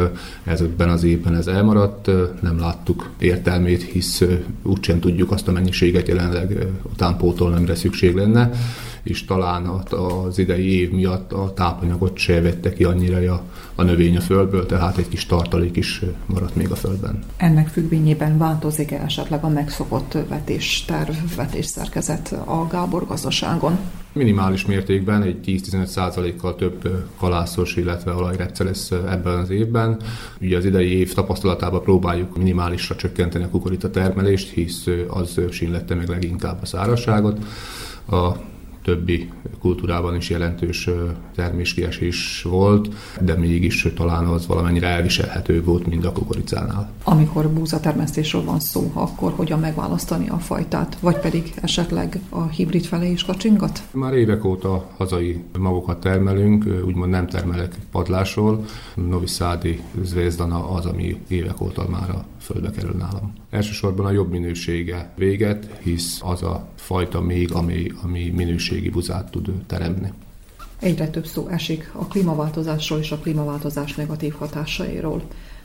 ezekben 0.44 0.90
az 0.90 1.04
évben 1.04 1.36
ez 1.36 1.48
elmaradt, 1.48 2.12
nem 2.42 2.60
láttuk 2.60 3.10
értelmét, 3.20 3.84
hisz 3.84 4.24
úgysem 4.64 5.00
tudjuk 5.00 5.32
azt 5.32 5.48
a 5.48 5.52
mennyiséget 5.52 6.08
jelenleg 6.08 6.68
utánpótolni, 6.92 7.56
amire 7.56 7.76
szükség 7.76 8.16
lenne 8.16 8.52
és 9.08 9.26
talán 9.26 9.66
az 9.90 10.38
idei 10.40 10.80
év 10.80 10.92
miatt 10.92 11.32
a 11.32 11.54
tápanyagot 11.54 12.18
se 12.18 12.42
vette 12.42 12.74
ki 12.74 12.84
annyira 12.84 13.34
a, 13.34 13.44
a 13.80 13.84
növény 13.84 14.18
a 14.18 14.22
földből, 14.22 14.66
tehát 14.66 14.98
egy 14.98 15.08
kis 15.08 15.26
tartalék 15.26 15.76
is 15.76 16.02
maradt 16.26 16.56
még 16.56 16.72
a 16.72 16.76
földben. 16.76 17.24
Ennek 17.38 17.68
függvényében 17.68 18.38
változik-e 18.38 19.02
esetleg 19.02 19.44
a 19.44 19.50
megszokott 19.50 20.18
vetésterv, 20.30 21.16
vetésszerkezet 21.36 22.32
a 22.46 22.68
Gábor 22.68 23.08
gazdaságon? 23.08 23.78
Minimális 24.14 24.66
mértékben, 24.66 25.22
egy 25.22 25.40
10-15%-kal 25.46 26.56
több 26.56 27.06
kalászos, 27.18 27.76
illetve 27.76 28.14
olajrepce 28.14 28.64
lesz 28.64 28.92
ebben 28.92 29.38
az 29.38 29.50
évben. 29.50 30.00
Ugye 30.42 30.58
az 30.58 30.66
idei 30.66 30.98
év 30.98 31.14
tapasztalatában 31.14 31.82
próbáljuk 31.82 32.38
minimálisra 32.38 32.96
csökkenteni 32.96 33.44
a 33.44 33.50
kukorica 33.50 33.90
termelést, 33.90 34.50
hisz 34.50 34.88
az 35.08 35.40
sínlette 35.52 35.96
meg 35.96 36.08
leginkább 36.08 36.62
a 36.62 36.66
szárazságot. 36.66 37.38
A 38.10 38.32
többi 38.88 39.30
kultúrában 39.60 40.16
is 40.16 40.30
jelentős 40.30 40.90
terméskiesés 41.36 42.42
volt, 42.50 42.90
de 43.22 43.36
mégis 43.36 43.88
talán 43.96 44.26
az 44.26 44.48
valamennyire 44.48 44.88
elviselhető 44.88 45.64
volt, 45.64 45.88
mint 45.88 46.06
a 46.06 46.12
kukoricánál. 46.12 46.90
Amikor 47.04 47.50
búzatermesztésről 47.50 48.44
van 48.44 48.60
szó, 48.60 48.92
akkor 48.94 49.34
hogyan 49.36 49.60
megválasztani 49.60 50.30
a 50.30 50.38
fajtát, 50.38 50.98
vagy 51.00 51.20
pedig 51.20 51.54
esetleg 51.62 52.20
a 52.30 52.48
hibrid 52.48 52.86
felé 52.86 53.12
is 53.12 53.24
kacsingat? 53.24 53.82
Már 53.92 54.14
évek 54.14 54.46
óta 54.46 54.90
hazai 54.98 55.44
magokat 55.60 56.00
termelünk, 56.00 56.66
úgymond 56.86 57.12
nem 57.12 57.28
termelek 57.28 57.76
padlásról. 57.92 58.66
Novi 58.96 59.28
Szádi 59.28 59.82
Zvezdana 60.04 60.70
az, 60.70 60.86
ami 60.86 61.18
évek 61.28 61.62
óta 61.62 61.88
már 61.90 62.10
a 62.10 62.26
földbe 62.48 62.72
kerül 62.72 62.96
nálam. 62.96 63.34
Elsősorban 63.50 64.06
a 64.06 64.12
jobb 64.12 64.30
minősége 64.30 65.12
véget, 65.16 65.80
hisz 65.82 66.20
az 66.24 66.44
a 66.44 66.68
fajta 66.76 67.22
még, 67.22 67.52
ami, 67.52 67.92
ami 68.04 68.30
minőségi 68.36 68.90
buzát 68.90 69.32
tud 69.32 69.52
teremni. 69.66 70.12
Egyre 70.80 71.10
több 71.10 71.26
szó 71.26 71.48
esik 71.48 71.92
a 71.94 72.06
klímaváltozásról 72.06 73.00
és 73.00 73.12
a 73.12 73.18
klímaváltozás 73.18 73.96
negatív 73.96 74.34
hatásairól. 74.34 75.22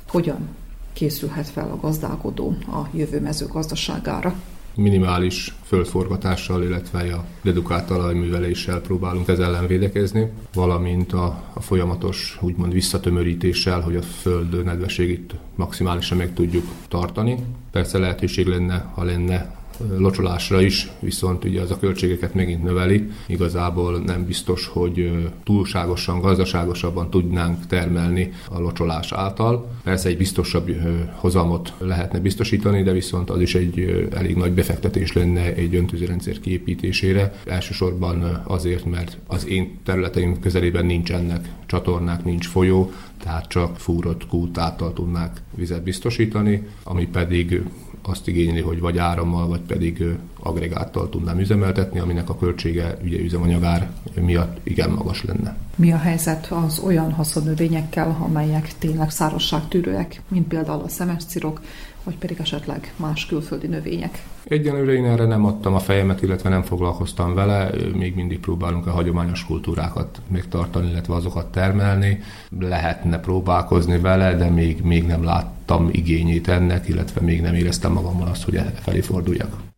Hogyan 0.09 0.49
készülhet 0.93 1.49
fel 1.49 1.71
a 1.71 1.77
gazdálkodó 1.77 2.57
a 2.67 2.89
jövő 2.93 3.21
mezőgazdaságára? 3.21 4.35
Minimális 4.77 5.55
földforgatással, 5.65 6.63
illetve 6.63 7.15
a 7.15 7.25
dedukált 7.43 7.87
talajműveléssel 7.87 8.81
próbálunk 8.81 9.29
ez 9.29 9.39
ellen 9.39 9.67
védekezni, 9.67 10.31
valamint 10.55 11.13
a, 11.13 11.43
a 11.53 11.61
folyamatos 11.61 12.39
úgymond 12.41 12.73
visszatömörítéssel, 12.73 13.81
hogy 13.81 13.97
a 13.97 14.03
föld 14.03 14.65
nedvességét 14.65 15.35
maximálisan 15.55 16.19
meg 16.19 16.35
tudjuk 16.35 16.65
tartani. 16.89 17.37
Persze 17.71 17.99
lehetőség 17.99 18.47
lenne, 18.47 18.91
ha 18.95 19.03
lenne 19.05 19.62
locsolásra 19.97 20.61
is, 20.61 20.91
viszont 21.01 21.45
ugye 21.45 21.61
az 21.61 21.71
a 21.71 21.79
költségeket 21.79 22.35
megint 22.35 22.63
növeli. 22.63 23.09
Igazából 23.27 23.99
nem 23.99 24.25
biztos, 24.25 24.67
hogy 24.67 25.29
túlságosan, 25.45 26.21
gazdaságosabban 26.21 27.11
tudnánk 27.11 27.67
termelni 27.67 28.33
a 28.51 28.61
locsolás 28.61 29.13
által. 29.13 29.71
Persze 29.83 30.09
egy 30.09 30.17
biztosabb 30.17 30.71
hozamot 31.15 31.73
lehetne 31.79 32.19
biztosítani, 32.19 32.83
de 32.83 32.93
viszont 32.93 33.31
az 33.31 33.41
is 33.41 33.55
egy 33.55 34.09
elég 34.15 34.37
nagy 34.37 34.53
befektetés 34.53 35.13
lenne 35.13 35.55
egy 35.55 35.75
öntözőrendszer 35.75 36.41
kiépítésére. 36.41 37.35
Elsősorban 37.47 38.43
azért, 38.45 38.85
mert 38.85 39.19
az 39.27 39.47
én 39.47 39.79
területeim 39.85 40.41
közelében 40.41 40.87
nincsenek 40.87 41.49
csatornák, 41.67 42.25
nincs 42.25 42.49
folyó, 42.49 42.93
tehát 43.23 43.49
csak 43.49 43.77
fúrott 43.77 44.27
kút 44.27 44.59
által 44.59 44.93
tudnák 44.93 45.43
vizet 45.55 45.83
biztosítani, 45.83 46.67
ami 46.85 47.07
pedig 47.07 47.63
azt 48.03 48.29
igényli, 48.29 48.61
hogy 48.61 48.81
vagy 48.81 48.99
árammal, 48.99 49.47
vagy 49.47 49.61
pedig 49.61 50.05
agregáttal 50.41 51.09
tudnám 51.09 51.39
üzemeltetni, 51.39 51.99
aminek 51.99 52.29
a 52.29 52.37
költsége 52.37 52.99
ugye 53.05 53.19
üzemanyagár 53.19 53.91
miatt 54.21 54.57
igen 54.63 54.91
magas 54.91 55.25
lenne. 55.25 55.57
Mi 55.77 55.93
a 55.93 55.99
helyzet 55.99 56.47
az 56.47 56.79
olyan 56.79 57.13
haszonnövényekkel, 57.13 58.17
amelyek 58.21 58.73
tényleg 58.79 59.11
szárazságtűrőek, 59.11 60.21
mint 60.29 60.49
például 60.49 60.83
a 60.83 60.89
szemescirok, 60.89 61.61
vagy 62.05 62.17
pedig 62.17 62.37
esetleg 62.41 62.93
más 62.97 63.27
külföldi 63.27 63.67
növények? 63.67 64.23
Egyenlőre 64.45 64.93
én 64.93 65.05
erre 65.05 65.25
nem 65.25 65.45
adtam 65.45 65.75
a 65.75 65.79
fejemet, 65.79 66.23
illetve 66.23 66.49
nem 66.49 66.63
foglalkoztam 66.63 67.35
vele. 67.35 67.71
Még 67.95 68.15
mindig 68.15 68.41
próbálunk 68.41 68.87
a 68.87 68.91
hagyományos 68.91 69.45
kultúrákat 69.45 70.21
megtartani, 70.29 70.91
illetve 70.91 71.15
azokat 71.15 71.53
termelni. 71.53 72.21
Lehetne 72.59 73.19
próbálkozni 73.19 73.99
vele, 73.99 74.35
de 74.35 74.49
még, 74.49 74.83
még 74.83 75.07
nem 75.07 75.25
láttam 75.25 75.89
igényét 75.93 76.49
ennek, 76.49 76.89
illetve 76.89 77.21
még 77.21 77.41
nem 77.41 77.55
éreztem 77.55 77.93
magamon 77.93 78.29
azt, 78.29 78.45
hogy 78.45 78.55
e 78.55 78.63
felé 78.63 79.01
forduljak. 79.01 79.72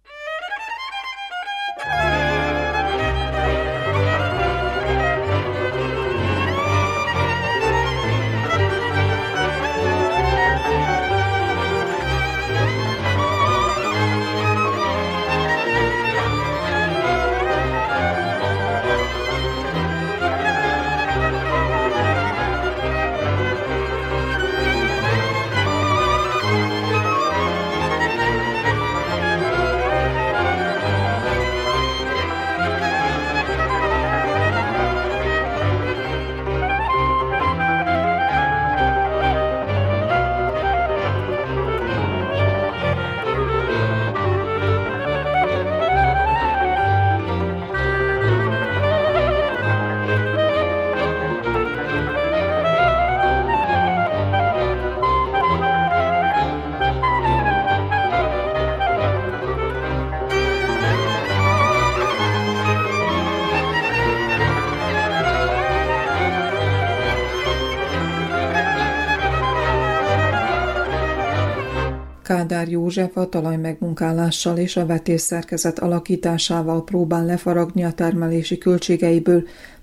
Kádár 72.34 72.68
József 72.68 73.16
a 73.16 73.28
talaj 73.28 73.56
megmunkálással 73.56 74.56
és 74.56 74.76
a 74.76 74.86
vetésszerkezet 74.86 75.78
alakításával 75.78 76.84
próbál 76.84 77.24
lefaragni 77.24 77.84
a 77.84 77.92
termelési 77.92 78.58
költségeiből, 78.58 79.42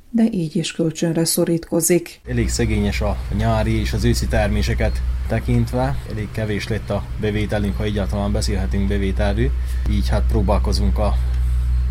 de 0.10 0.24
így 0.32 0.56
is 0.56 0.72
kölcsönre 0.72 1.26
szorítkozik. 1.26 2.22
Elég 2.28 2.50
szegényes 2.50 3.02
a 3.02 3.18
nyári 3.38 3.80
és 3.80 3.94
az 3.94 4.04
őszi 4.04 4.28
terméseket 4.28 5.02
tekintve, 5.28 5.96
elég 6.10 6.28
kevés 6.32 6.68
lett 6.68 6.90
a 6.90 7.04
bevételünk, 7.20 7.78
ha 7.78 7.84
egyáltalán 7.84 8.32
beszélhetünk 8.32 8.88
bevételről, 8.88 9.50
így 9.90 10.10
hát 10.10 10.24
próbálkozunk 10.28 10.98
a 10.98 11.14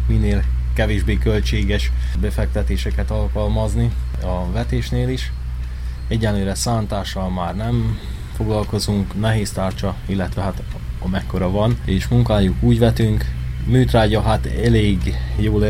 minél 0.09 0.43
kevésbé 0.75 1.19
költséges 1.19 1.93
befektetéseket 2.21 3.11
alkalmazni 3.11 3.93
a 4.23 4.51
vetésnél 4.53 5.09
is. 5.09 5.33
Egyenlőre 6.09 6.55
szántással 6.55 7.31
már 7.31 7.57
nem 7.57 7.99
foglalkozunk, 8.41 9.21
nehéz 9.21 9.53
tárcsa, 9.53 9.95
illetve 10.07 10.43
hát 10.43 10.63
amekkora 10.99 11.51
van, 11.51 11.79
és 11.85 12.09
munkáljuk 12.09 12.57
úgy 12.61 12.79
vetünk, 12.79 13.25
műtrágya 13.67 14.23
hát 14.23 14.47
elég 14.47 15.15
jól 15.37 15.65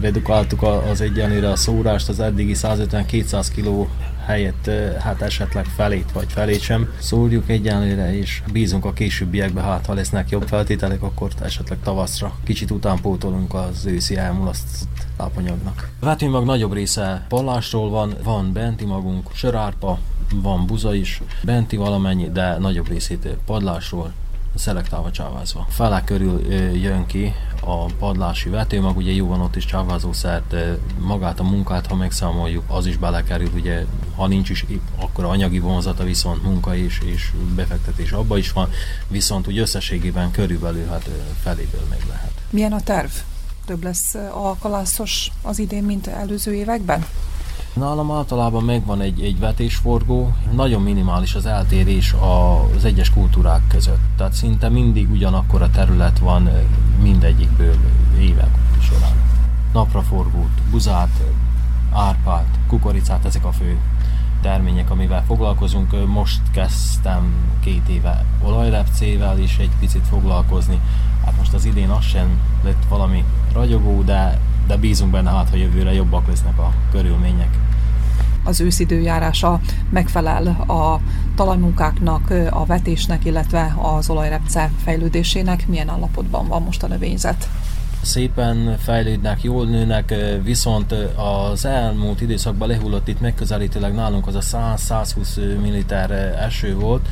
redukáltuk 0.00 0.62
az 0.62 1.00
egyenlőre 1.00 1.50
a 1.50 1.56
szórást, 1.56 2.08
az 2.08 2.20
eddigi 2.20 2.52
150-200 2.56 3.46
kg 3.56 3.88
helyett 4.26 4.70
hát 5.00 5.22
esetleg 5.22 5.64
felét 5.64 6.12
vagy 6.12 6.32
felét 6.32 6.60
sem 6.60 6.92
szórjuk 6.98 7.48
egyenlőre, 7.48 8.18
és 8.18 8.42
bízunk 8.52 8.84
a 8.84 8.92
későbbiekbe, 8.92 9.60
hát 9.60 9.86
ha 9.86 9.94
lesznek 9.94 10.30
jobb 10.30 10.48
feltételek, 10.48 11.02
akkor 11.02 11.30
esetleg 11.42 11.78
tavaszra 11.82 12.32
kicsit 12.44 12.70
utánpótolunk 12.70 13.54
az 13.54 13.86
őszi 13.86 14.16
elmulasztott 14.16 15.06
tápanyagnak. 15.16 15.88
A 16.00 16.04
vetőmag 16.04 16.44
nagyobb 16.44 16.72
része 16.72 17.24
pallásról 17.28 17.90
van, 17.90 18.14
van 18.24 18.52
benti 18.52 18.84
magunk, 18.84 19.28
sörárpa, 19.34 19.98
van 20.34 20.66
buza 20.66 20.94
is, 20.94 21.22
benti 21.42 21.76
valamennyi, 21.76 22.30
de 22.30 22.58
nagyobb 22.58 22.88
részét 22.88 23.28
padlásról, 23.46 24.12
szelektálva 24.54 25.10
csávázva. 25.10 25.66
Fele 25.68 26.02
körül 26.04 26.52
jön 26.74 27.06
ki 27.06 27.34
a 27.60 27.84
padlási 27.84 28.48
vetőmag, 28.48 28.96
ugye 28.96 29.12
jó 29.12 29.26
van 29.26 29.40
ott 29.40 29.56
is 29.56 29.64
csávázószert, 29.64 30.54
magát 30.98 31.40
a 31.40 31.42
munkát, 31.42 31.86
ha 31.86 31.94
megszámoljuk, 31.94 32.64
az 32.66 32.86
is 32.86 32.96
belekerül, 32.96 33.50
ugye 33.54 33.84
ha 34.16 34.26
nincs 34.26 34.50
is 34.50 34.66
akkor 35.00 35.24
anyagi 35.24 35.58
vonzata, 35.58 36.04
viszont 36.04 36.42
munka 36.42 36.76
és, 36.76 37.00
és 37.04 37.32
befektetés 37.54 38.12
abba 38.12 38.38
is 38.38 38.52
van, 38.52 38.70
viszont 39.08 39.48
úgy 39.48 39.58
összességében 39.58 40.30
körülbelül 40.30 40.86
hát 40.86 41.08
feléből 41.42 41.86
meg 41.90 42.00
lehet. 42.08 42.32
Milyen 42.50 42.72
a 42.72 42.80
terv? 42.80 43.10
Több 43.66 43.82
lesz 43.82 44.14
kalászos 44.58 45.30
az 45.42 45.58
idén, 45.58 45.84
mint 45.84 46.06
előző 46.06 46.54
években? 46.54 47.06
Nálam 47.74 48.10
általában 48.10 48.64
megvan 48.64 49.00
egy, 49.00 49.22
egy 49.22 49.38
vetésforgó, 49.38 50.34
nagyon 50.52 50.82
minimális 50.82 51.34
az 51.34 51.46
eltérés 51.46 52.14
az 52.76 52.84
egyes 52.84 53.10
kultúrák 53.10 53.66
között. 53.68 54.00
Tehát 54.16 54.32
szinte 54.32 54.68
mindig 54.68 55.10
ugyanakkor 55.10 55.62
a 55.62 55.70
terület 55.70 56.18
van 56.18 56.50
mindegyikből 57.02 57.74
évek 58.18 58.58
során. 58.80 59.12
Napraforgót, 59.72 60.62
buzát, 60.70 61.22
árpát, 61.92 62.46
kukoricát, 62.68 63.24
ezek 63.24 63.44
a 63.44 63.52
fő 63.52 63.78
termények, 64.42 64.90
amivel 64.90 65.24
foglalkozunk. 65.26 66.06
Most 66.06 66.40
kezdtem 66.52 67.34
két 67.60 67.88
éve 67.88 68.24
olajlepcével 68.42 69.38
is 69.38 69.58
egy 69.58 69.72
picit 69.78 70.06
foglalkozni. 70.06 70.80
Hát 71.24 71.36
most 71.38 71.54
az 71.54 71.64
idén 71.64 71.88
az 71.88 72.04
sem 72.04 72.40
lett 72.62 72.84
valami 72.88 73.24
ragyogó, 73.52 74.02
de, 74.02 74.40
de 74.66 74.76
bízunk 74.76 75.10
benne, 75.10 75.30
hát 75.30 75.50
ha 75.50 75.56
jövőre 75.56 75.92
jobbak 75.92 76.26
lesznek 76.26 76.58
a 76.58 76.72
körülmények 76.92 77.58
az 78.44 78.60
őszidőjárása 78.60 79.60
megfelel 79.90 80.46
a 80.66 81.00
talajmunkáknak, 81.34 82.30
a 82.50 82.64
vetésnek, 82.64 83.24
illetve 83.24 83.74
az 83.76 84.10
olajrepce 84.10 84.70
fejlődésének. 84.84 85.66
Milyen 85.66 85.88
állapotban 85.88 86.48
van 86.48 86.62
most 86.62 86.82
a 86.82 86.86
növényzet? 86.86 87.48
szépen 88.02 88.78
fejlődnek, 88.78 89.42
jól 89.42 89.66
nőnek, 89.66 90.14
viszont 90.42 90.94
az 91.16 91.64
elmúlt 91.64 92.20
időszakban 92.20 92.68
lehullott 92.68 93.08
itt 93.08 93.20
megközelítőleg 93.20 93.94
nálunk 93.94 94.26
az 94.26 94.34
a 94.34 94.40
100-120 94.40 95.40
mm 95.40 95.92
eső 96.38 96.74
volt, 96.74 97.08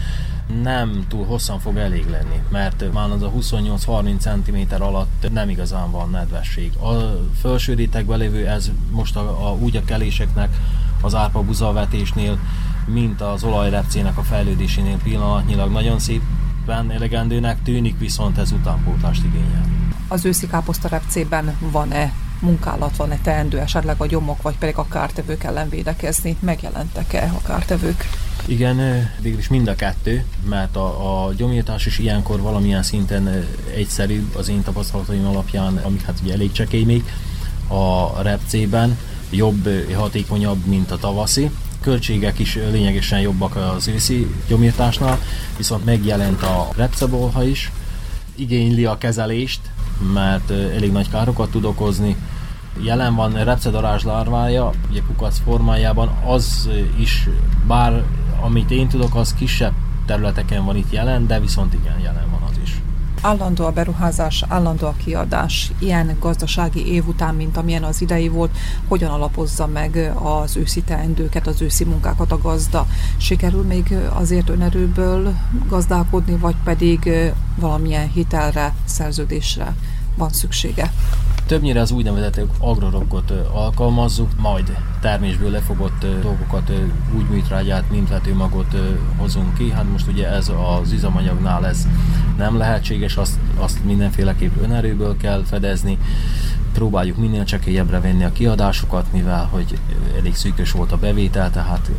nem 0.63 1.05
túl 1.09 1.25
hosszan 1.25 1.59
fog 1.59 1.77
elég 1.77 2.11
lenni, 2.11 2.41
mert 2.49 2.93
már 2.93 3.11
az 3.11 3.23
a 3.23 3.31
28-30 3.31 4.19
cm 4.19 4.83
alatt 4.83 5.29
nem 5.33 5.49
igazán 5.49 5.91
van 5.91 6.11
nedvesség. 6.11 6.73
A 6.77 6.93
felső 7.41 7.75
rétegben 7.75 8.19
lévő 8.19 8.47
ez 8.47 8.71
most 8.91 9.17
a, 9.17 9.49
a, 9.49 9.53
úgy 9.53 9.77
a 9.77 9.85
keléseknek 9.85 10.57
az 11.01 11.15
árpa 11.15 11.43
buzavetésnél, 11.43 12.39
mint 12.87 13.21
az 13.21 13.45
olajrepcének 13.45 14.19
a 14.19 14.23
fejlődésénél 14.23 14.97
pillanatnyilag 15.03 15.71
nagyon 15.71 15.99
szépen 15.99 16.91
elegendőnek 16.91 17.63
tűnik, 17.63 17.99
viszont 17.99 18.39
ez 18.39 18.53
utánpótlást 18.53 19.25
igényel. 19.25 19.65
Az 20.09 20.25
őszi 20.25 20.47
káposzta 20.47 20.89
repcében 20.89 21.57
van-e 21.71 22.13
munkálat 22.43 22.97
van-e 22.97 23.19
teendő 23.23 23.59
esetleg 23.59 23.97
a 23.99 24.07
gyomok, 24.07 24.43
vagy 24.43 24.57
pedig 24.59 24.77
a 24.77 24.89
kártevők 24.89 25.45
ellen 25.45 25.69
védekezni? 25.69 26.37
Megjelentek-e 26.41 27.33
a 27.37 27.43
kártevők? 27.47 28.05
Igen, 28.47 29.11
végülis 29.21 29.49
mind 29.49 29.69
a 29.69 29.75
kettő, 29.75 30.25
mert 30.49 30.77
a, 30.77 31.25
a 31.27 31.33
gyomírtás 31.33 31.87
is 31.87 31.99
ilyenkor 31.99 32.41
valamilyen 32.41 32.83
szinten 32.83 33.47
egyszerű 33.75 34.27
az 34.37 34.49
én 34.49 34.63
tapasztalataim 34.63 35.27
alapján, 35.27 35.77
amik 35.77 36.03
hát 36.03 36.19
ugye 36.23 36.33
elég 36.33 36.53
csekély 36.53 36.85
még 36.85 37.05
a 37.69 38.23
repcében, 38.23 38.99
jobb, 39.31 39.69
hatékonyabb, 39.95 40.67
mint 40.67 40.91
a 40.91 40.99
tavaszi. 40.99 41.51
Költségek 41.81 42.39
is 42.39 42.55
lényegesen 42.55 43.21
jobbak 43.21 43.57
az 43.57 43.89
őszi 43.89 44.35
gyomírtásnál, 44.49 45.19
viszont 45.57 45.85
megjelent 45.85 46.43
a 46.43 46.69
repcebolha 46.77 47.45
is, 47.45 47.73
igényli 48.35 48.85
a 48.85 48.99
kezelést, 48.99 49.61
mert 50.13 50.51
elég 50.51 50.93
nagy 50.93 51.11
károkat 51.11 51.51
tud 51.51 51.65
okozni. 51.65 52.17
Jelen 52.81 53.15
van 53.15 53.45
repcedarázs 53.45 54.03
lárvája, 54.03 54.71
ugye 54.91 55.01
kukac 55.07 55.39
formájában, 55.45 56.09
az 56.27 56.69
is, 56.99 57.29
bár 57.67 58.03
amit 58.41 58.71
én 58.71 58.89
tudok, 58.89 59.15
az 59.15 59.35
kisebb 59.35 59.73
területeken 60.07 60.65
van 60.65 60.77
itt 60.77 60.93
jelen, 60.93 61.27
de 61.27 61.41
viszont 61.41 61.75
igen, 61.75 61.99
jelen 61.99 62.31
van 62.31 62.43
az 62.51 62.57
is. 62.63 62.81
Állandó 63.23 63.65
a 63.65 63.71
beruházás, 63.71 64.45
állandó 64.49 64.87
a 64.87 64.95
kiadás. 65.05 65.73
Ilyen 65.79 66.17
gazdasági 66.21 66.93
év 66.93 67.09
után, 67.09 67.35
mint 67.35 67.57
amilyen 67.57 67.83
az 67.83 68.01
idei 68.01 68.29
volt, 68.29 68.57
hogyan 68.89 69.11
alapozza 69.11 69.67
meg 69.67 70.13
az 70.23 70.57
őszi 70.57 70.83
teendőket, 70.83 71.47
az 71.47 71.61
őszi 71.61 71.85
munkákat 71.85 72.33
a 72.33 72.39
gazda? 72.39 72.87
Sikerül 73.17 73.63
még 73.63 73.95
azért 74.13 74.49
önerőből 74.49 75.35
gazdálkodni, 75.69 76.37
vagy 76.37 76.57
pedig 76.65 77.11
valamilyen 77.57 78.09
hitelre, 78.09 78.75
szerződésre 78.85 79.75
van 80.17 80.31
szüksége? 80.31 80.93
Többnyire 81.47 81.81
az 81.81 81.91
úgynevezett 81.91 82.41
agrorokot 82.59 83.31
alkalmazzuk, 83.53 84.31
majd 84.39 84.77
termésből 85.01 85.51
lefogott 85.51 86.07
dolgokat, 86.23 86.73
úgy 87.17 87.29
műtrágyát, 87.29 87.91
mint 87.91 88.09
vetőmagot 88.09 88.77
hozunk 89.17 89.55
ki. 89.55 89.71
Hát 89.71 89.91
most 89.93 90.07
ugye 90.07 90.29
ez 90.29 90.53
az 90.81 90.93
üzemanyagnál 90.93 91.67
ez 91.67 91.87
nem 92.37 92.57
lehetséges, 92.57 93.17
azt, 93.17 93.39
azt 93.57 93.85
mindenféleképp 93.85 94.57
önerőből 94.63 95.17
kell 95.17 95.43
fedezni. 95.45 95.99
Próbáljuk 96.73 97.17
minél 97.17 97.45
csekélyebbre 97.45 98.01
venni 98.01 98.25
a 98.25 98.33
kiadásokat, 98.33 99.13
mivel 99.13 99.49
hogy 99.51 99.79
elég 100.19 100.35
szűkös 100.35 100.73
volt 100.73 100.93
a 100.93 100.97
bevétel, 100.97 101.51
tehát 101.51 101.91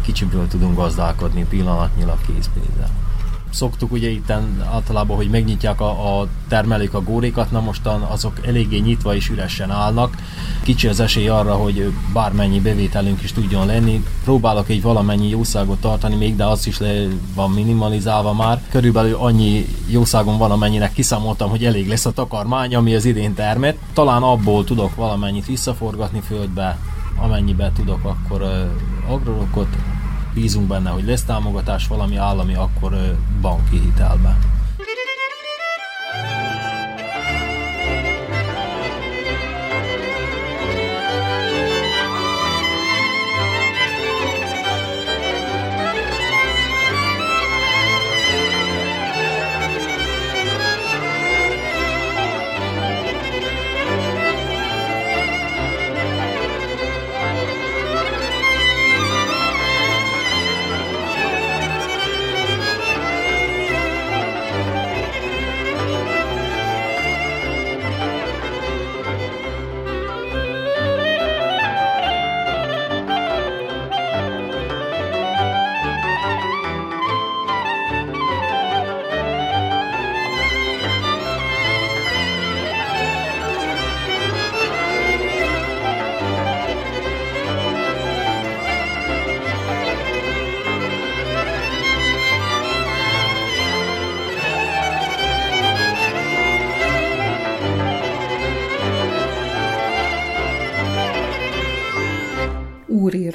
kicsibről 0.00 0.48
tudunk 0.48 0.76
gazdálkodni 0.76 1.44
pillanatnyilag 1.48 2.18
készpénzzel 2.26 3.05
szoktuk 3.56 3.92
ugye 3.92 4.10
itt 4.10 4.32
általában, 4.72 5.16
hogy 5.16 5.30
megnyitják 5.30 5.80
a, 5.80 6.20
a 6.20 6.26
termelők 6.48 6.94
a 6.94 7.02
górékat, 7.02 7.50
na 7.50 7.60
mostan 7.60 8.02
azok 8.02 8.46
eléggé 8.46 8.78
nyitva 8.78 9.14
és 9.14 9.28
üresen 9.28 9.70
állnak. 9.70 10.14
Kicsi 10.62 10.88
az 10.88 11.00
esély 11.00 11.28
arra, 11.28 11.54
hogy 11.54 11.92
bármennyi 12.12 12.60
bevételünk 12.60 13.22
is 13.22 13.32
tudjon 13.32 13.66
lenni. 13.66 14.04
Próbálok 14.24 14.68
egy 14.68 14.82
valamennyi 14.82 15.28
jószágot 15.28 15.80
tartani 15.80 16.14
még, 16.14 16.36
de 16.36 16.44
az 16.44 16.66
is 16.66 16.78
le 16.78 17.06
van 17.34 17.50
minimalizálva 17.50 18.32
már. 18.32 18.62
Körülbelül 18.70 19.14
annyi 19.14 19.66
jószágon 19.86 20.38
van, 20.38 20.50
amennyinek 20.50 20.92
kiszámoltam, 20.92 21.50
hogy 21.50 21.64
elég 21.64 21.88
lesz 21.88 22.06
a 22.06 22.12
takarmány, 22.12 22.74
ami 22.74 22.94
az 22.94 23.04
idén 23.04 23.34
termet. 23.34 23.76
Talán 23.92 24.22
abból 24.22 24.64
tudok 24.64 24.94
valamennyit 24.94 25.46
visszaforgatni 25.46 26.20
földbe, 26.20 26.78
amennyibe 27.22 27.72
tudok, 27.74 28.04
akkor 28.04 28.70
agrorokot 29.08 29.68
bízunk 30.36 30.66
benne, 30.66 30.90
hogy 30.90 31.04
lesz 31.04 31.22
támogatás 31.22 31.86
valami 31.86 32.16
állami, 32.16 32.54
akkor 32.54 33.16
banki 33.40 33.78
hitelbe. 33.78 34.36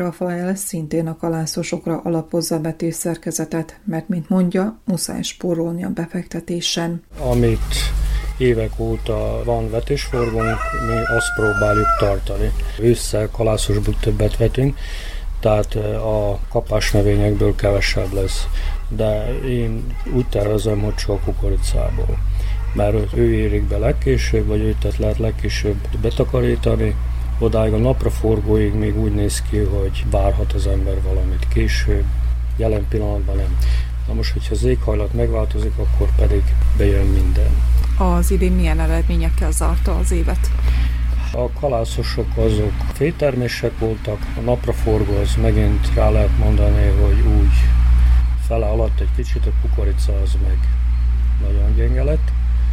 Rafael 0.02 0.56
szintén 0.56 1.08
a 1.08 1.18
kalászosokra 1.18 2.02
alapozza 2.04 2.56
a 2.56 2.74
szerkezetet, 2.90 3.80
mert, 3.86 4.10
mint 4.10 4.30
mondja, 4.30 4.80
muszáj 4.86 5.22
spórolni 5.22 5.84
a 5.84 5.90
befektetésen. 5.90 7.04
Amit 7.20 7.76
évek 8.38 8.80
óta 8.80 9.42
van 9.46 9.70
vetésforgónk, 9.70 10.58
mi 10.88 11.16
azt 11.16 11.34
próbáljuk 11.36 11.88
tartani. 12.00 12.52
Ősszel 12.80 13.30
kalászosból 13.32 13.96
többet 14.00 14.38
vetünk, 14.38 14.78
tehát 15.40 15.76
a 15.96 16.40
kapásnövényekből 16.50 17.56
kevesebb 17.56 18.14
lesz. 18.14 18.48
De 18.90 19.40
én 19.48 19.96
úgy 20.14 20.28
tervezem, 20.30 20.80
hogy 20.80 20.96
csak 20.96 21.24
kukoricából. 21.24 22.18
Mert 22.74 23.14
ő 23.14 23.34
érik 23.34 23.64
be 23.64 23.78
legkésőbb, 23.78 24.48
vagy 24.48 24.62
őt 24.62 24.98
lehet 24.98 25.18
legkésőbb 25.18 25.78
betakarítani, 26.02 26.96
Odáig 27.42 27.74
a 27.74 27.78
napraforgóig 27.78 28.74
még 28.74 28.98
úgy 28.98 29.14
néz 29.14 29.42
ki, 29.42 29.58
hogy 29.58 30.06
várhat 30.10 30.54
az 30.54 30.68
ember 30.68 31.02
valamit 31.02 31.48
később, 31.48 32.04
jelen 32.58 32.88
pillanatban 32.90 33.36
nem. 33.36 33.58
Na 34.08 34.14
most, 34.14 34.34
hogyha 34.34 34.54
az 34.54 34.64
éghajlat 34.64 35.14
megváltozik, 35.14 35.78
akkor 35.78 36.16
pedig 36.16 36.44
bejön 36.78 37.08
minden. 37.08 37.52
Az 37.98 38.32
idén 38.32 38.52
milyen 38.52 38.80
eredményekkel 38.80 39.52
zárta 39.52 39.98
az 39.98 40.12
évet? 40.12 40.52
A 41.34 41.50
kalászosok 41.60 42.38
azok 42.38 42.74
fétermések 42.94 43.80
voltak, 43.80 44.20
a 44.38 44.40
napraforgó 44.40 45.18
az 45.18 45.36
megint 45.42 45.94
rá 45.96 46.10
lehet 46.10 46.38
mondani, 46.38 46.86
hogy 47.02 47.20
úgy 47.40 47.54
fele 48.48 48.66
alatt 48.66 49.00
egy 49.00 49.16
kicsit, 49.16 49.46
a 49.46 49.52
kukorica 49.62 50.14
az 50.24 50.38
meg 50.44 50.58
nagyon 51.42 51.76
gyenge 51.76 52.04
lett. 52.04 52.32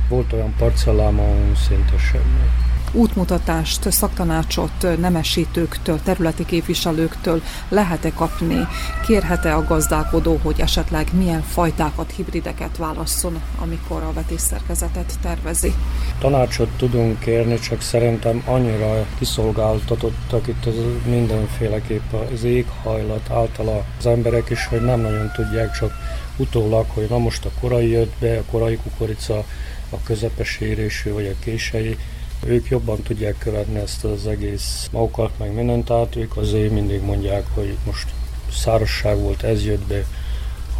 Volt 0.08 0.32
olyan 0.32 0.54
parcellám, 0.58 1.18
ahol 1.18 1.54
szinte 1.54 1.98
semmi 1.98 2.67
útmutatást, 2.92 3.90
szaktanácsot 3.90 4.98
nemesítőktől, 4.98 6.00
területi 6.02 6.44
képviselőktől 6.44 7.42
lehet-e 7.68 8.12
kapni? 8.12 8.66
Kérhet-e 9.06 9.56
a 9.56 9.64
gazdálkodó, 9.64 10.40
hogy 10.42 10.60
esetleg 10.60 11.08
milyen 11.12 11.42
fajtákat, 11.42 12.12
hibrideket 12.16 12.76
válasszon, 12.76 13.42
amikor 13.58 14.02
a 14.02 14.12
vetésszerkezetet 14.12 15.12
tervezi? 15.22 15.74
Tanácsot 16.18 16.68
tudunk 16.76 17.18
kérni, 17.18 17.58
csak 17.58 17.80
szerintem 17.80 18.42
annyira 18.46 19.06
kiszolgáltatottak 19.18 20.46
itt 20.46 20.66
az 20.66 20.74
mindenféleképp 21.06 22.12
az 22.32 22.44
éghajlat 22.44 23.30
által 23.30 23.84
az 23.98 24.06
emberek 24.06 24.50
is, 24.50 24.66
hogy 24.66 24.80
nem 24.80 25.00
nagyon 25.00 25.30
tudják 25.34 25.78
csak 25.78 25.92
utólag, 26.36 26.86
hogy 26.88 27.06
na 27.08 27.18
most 27.18 27.44
a 27.44 27.50
korai 27.60 27.90
jött 27.90 28.12
be, 28.18 28.38
a 28.38 28.42
korai 28.50 28.76
kukorica, 28.76 29.44
a 29.90 30.02
közepes 30.02 30.58
érésű 30.58 31.12
vagy 31.12 31.26
a 31.26 31.44
kései, 31.44 31.96
ők 32.44 32.68
jobban 32.68 33.02
tudják 33.02 33.38
követni 33.38 33.78
ezt 33.78 34.04
az 34.04 34.26
egész 34.26 34.88
magukat, 34.92 35.30
meg 35.38 35.54
mindent, 35.54 35.84
tehát 35.84 36.16
ők 36.16 36.36
azért 36.36 36.72
mindig 36.72 37.02
mondják, 37.02 37.46
hogy 37.54 37.76
most 37.84 38.08
szárasság 38.52 39.18
volt, 39.18 39.42
ez 39.42 39.64
jött 39.64 39.86
be, 39.86 40.04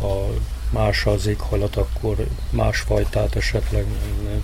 ha 0.01 0.27
más 0.71 1.07
az 1.07 1.27
éghajlat, 1.27 1.77
akkor 1.77 2.27
más 2.51 2.79
fajtát 2.79 3.37
esetleg 3.37 3.85
nem. 4.25 4.43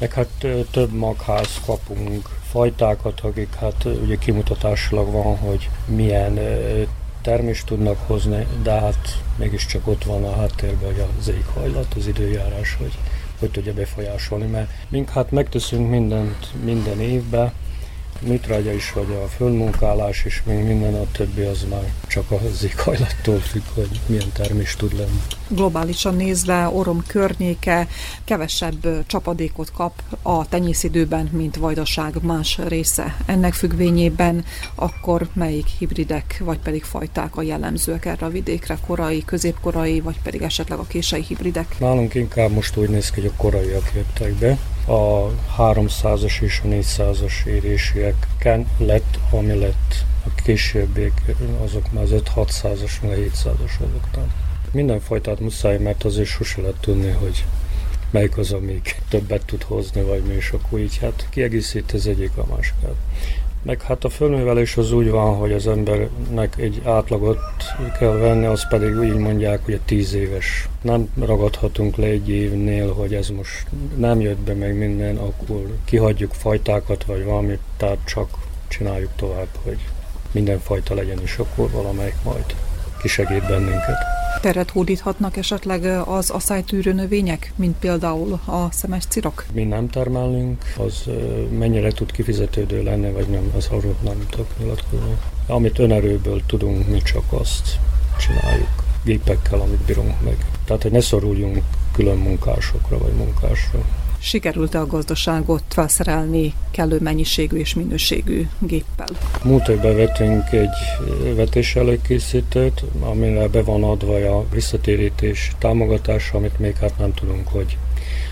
Meg 0.00 0.12
hát 0.12 0.46
több 0.70 0.92
magház 0.92 1.60
kapunk 1.66 2.28
fajtákat, 2.50 3.20
akik 3.20 3.54
hát 3.54 3.84
ugye 3.84 4.16
kimutatásilag 4.16 5.12
van, 5.12 5.36
hogy 5.36 5.68
milyen 5.86 6.38
termést 7.22 7.66
tudnak 7.66 7.98
hozni, 8.06 8.46
de 8.62 8.70
hát 8.70 9.22
mégiscsak 9.36 9.86
ott 9.86 10.04
van 10.04 10.24
a 10.24 10.36
háttérben 10.36 10.94
hogy 10.94 11.04
az 11.20 11.28
éghajlat, 11.28 11.94
az 11.96 12.06
időjárás, 12.06 12.74
hogy 12.74 12.98
hogy 13.42 13.50
tudja 13.50 13.72
befolyásolni, 13.72 14.46
mert 14.46 14.70
mink 14.88 15.10
hát 15.10 15.30
megteszünk 15.30 15.90
mindent 15.90 16.62
minden 16.64 17.00
évben, 17.00 17.52
műtrágya 18.24 18.72
is, 18.72 18.92
vagy 18.92 19.18
a 19.24 19.26
földmunkálás 19.26 20.24
is, 20.24 20.42
még 20.46 20.64
minden 20.64 20.94
a 20.94 21.06
többi 21.12 21.40
az 21.40 21.66
már 21.70 21.92
csak 22.06 22.30
az 22.30 22.64
éghajlattól 22.64 23.38
függ, 23.38 23.62
hogy 23.74 24.00
milyen 24.06 24.32
termés 24.32 24.76
tud 24.76 24.96
lenni. 24.96 25.20
Globálisan 25.48 26.16
nézve 26.16 26.68
Orom 26.68 27.02
környéke 27.06 27.88
kevesebb 28.24 29.06
csapadékot 29.06 29.72
kap 29.72 30.02
a 30.22 30.48
tenyészidőben, 30.48 31.28
mint 31.32 31.56
Vajdaság 31.56 32.14
más 32.22 32.58
része. 32.68 33.16
Ennek 33.26 33.52
függvényében 33.52 34.44
akkor 34.74 35.28
melyik 35.32 35.66
hibridek, 35.66 36.42
vagy 36.44 36.58
pedig 36.58 36.84
fajták 36.84 37.36
a 37.36 37.42
jellemzőek 37.42 38.04
erre 38.04 38.26
a 38.26 38.30
vidékre, 38.30 38.78
korai, 38.86 39.24
középkorai, 39.24 40.00
vagy 40.00 40.20
pedig 40.22 40.42
esetleg 40.42 40.78
a 40.78 40.86
kései 40.86 41.22
hibridek? 41.22 41.78
Nálunk 41.78 42.14
inkább 42.14 42.50
most 42.50 42.76
úgy 42.76 42.88
néz 42.88 43.10
ki, 43.10 43.20
hogy 43.20 43.30
a 43.34 43.42
koraiak 43.42 43.92
jöttek 43.94 44.34
be. 44.34 44.58
A 44.86 45.30
300-as 45.58 46.40
és 46.40 46.60
a 46.64 46.68
400-as 46.68 47.46
érésieken 47.46 48.66
lett, 48.78 49.18
ami 49.30 49.58
lett. 49.58 50.04
A 50.26 50.42
későbbiek 50.44 51.22
azok 51.62 51.92
már 51.92 52.02
az 52.02 52.10
5-600-as, 52.12 53.00
meg 53.02 53.10
a 53.10 53.14
700-as 53.14 53.76
azok. 53.78 54.08
Minden 54.72 55.00
fajtát 55.00 55.40
muszáj, 55.40 55.78
mert 55.78 56.04
azért 56.04 56.28
sose 56.28 56.60
lehet 56.60 56.76
tudni, 56.80 57.10
hogy 57.10 57.44
melyik 58.10 58.38
az, 58.38 58.52
amik 58.52 59.00
többet 59.08 59.44
tud 59.44 59.62
hozni, 59.62 60.02
vagy 60.02 60.22
mi, 60.22 60.34
és 60.34 60.50
akkor 60.50 60.78
így 60.78 60.98
hát 60.98 61.26
kiegészít 61.30 61.94
ez 61.94 62.06
egyik 62.06 62.36
a 62.36 62.46
másikát. 62.54 62.94
Meg 63.62 63.82
hát 63.82 64.04
a 64.04 64.08
fölművelés 64.08 64.76
az 64.76 64.92
úgy 64.92 65.10
van, 65.10 65.36
hogy 65.36 65.52
az 65.52 65.66
embernek 65.66 66.58
egy 66.58 66.82
átlagot 66.84 67.38
kell 67.98 68.16
venni, 68.16 68.46
az 68.46 68.68
pedig 68.68 68.98
úgy 68.98 69.16
mondják, 69.16 69.64
hogy 69.64 69.74
a 69.74 69.84
tíz 69.84 70.14
éves. 70.14 70.68
Nem 70.80 71.08
ragadhatunk 71.20 71.96
le 71.96 72.06
egy 72.06 72.28
évnél, 72.28 72.92
hogy 72.92 73.14
ez 73.14 73.28
most 73.28 73.66
nem 73.96 74.20
jött 74.20 74.38
be 74.38 74.54
meg 74.54 74.76
minden, 74.76 75.16
akkor 75.16 75.76
kihagyjuk 75.84 76.32
fajtákat, 76.32 77.04
vagy 77.04 77.24
valamit, 77.24 77.60
tehát 77.76 77.98
csak 78.04 78.28
csináljuk 78.68 79.10
tovább, 79.16 79.48
hogy 79.62 79.78
minden 80.32 80.58
fajta 80.58 80.94
legyen, 80.94 81.18
és 81.22 81.36
akkor 81.36 81.70
valamelyik 81.70 82.16
majd 82.24 82.54
kisegít 83.02 83.46
bennünket. 83.46 83.96
Teret 84.40 84.70
hódíthatnak 84.70 85.36
esetleg 85.36 85.84
az 85.84 86.30
asszálytűrő 86.30 86.92
növények, 86.92 87.52
mint 87.56 87.76
például 87.76 88.32
a 88.32 88.72
szemes 88.72 89.04
cirok? 89.08 89.44
Mi 89.52 89.64
nem 89.64 89.88
termelünk, 89.88 90.62
az 90.76 91.04
mennyire 91.58 91.92
tud 91.92 92.12
kifizetődő 92.12 92.82
lenni, 92.82 93.12
vagy 93.12 93.26
nem, 93.28 93.52
az 93.56 93.66
arról 93.70 93.96
nem 94.02 94.26
tudok 94.30 94.48
nyilatkozni. 94.58 95.16
Amit 95.46 95.78
önerőből 95.78 96.42
tudunk, 96.46 96.88
mi 96.88 97.02
csak 97.02 97.24
azt 97.28 97.78
csináljuk 98.18 98.82
gépekkel, 99.04 99.60
amit 99.60 99.80
bírunk 99.80 100.20
meg. 100.24 100.36
Tehát, 100.64 100.82
hogy 100.82 100.90
ne 100.90 101.00
szoruljunk 101.00 101.62
külön 101.92 102.16
munkásokra 102.16 102.98
vagy 102.98 103.12
munkásra 103.12 103.78
sikerült-e 104.22 104.80
a 104.80 104.86
gazdaságot 104.86 105.62
felszerelni 105.68 106.54
kellő 106.70 106.98
mennyiségű 107.00 107.56
és 107.56 107.74
minőségű 107.74 108.48
géppel? 108.58 109.08
Múlt 109.44 109.68
évben 109.68 109.96
vettünk 109.96 110.52
egy 110.52 110.68
vetés 111.34 111.76
előkészítőt, 111.76 112.84
amire 113.00 113.48
be 113.48 113.62
van 113.62 113.84
adva 113.84 114.38
a 114.38 114.44
visszatérítés 114.52 115.52
támogatása, 115.58 116.36
amit 116.36 116.58
még 116.58 116.76
hát 116.76 116.98
nem 116.98 117.14
tudunk, 117.14 117.48
hogy 117.48 117.76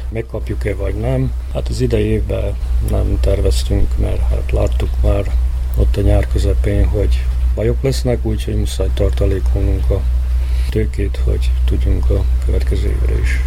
megkapjuk-e 0.09 0.75
vagy 0.75 0.95
nem. 0.95 1.33
Hát 1.53 1.69
az 1.69 1.81
idei 1.81 2.05
évben 2.05 2.55
nem 2.91 3.19
terveztünk, 3.21 3.99
mert 3.99 4.29
hát 4.29 4.53
láttuk 4.53 4.91
már 5.03 5.35
ott 5.77 5.97
a 5.97 6.01
nyár 6.01 6.29
közepén, 6.33 6.87
hogy 6.87 7.25
bajok 7.55 7.83
lesznek, 7.83 8.25
úgyhogy 8.25 8.57
muszáj 8.57 8.89
tartalékolnunk 8.95 9.91
a 9.91 10.03
tőkét, 10.71 11.21
hogy 11.25 11.51
tudjunk 11.65 12.11
a 12.11 12.25
következő 12.45 12.89
évre 12.89 13.21
is 13.21 13.41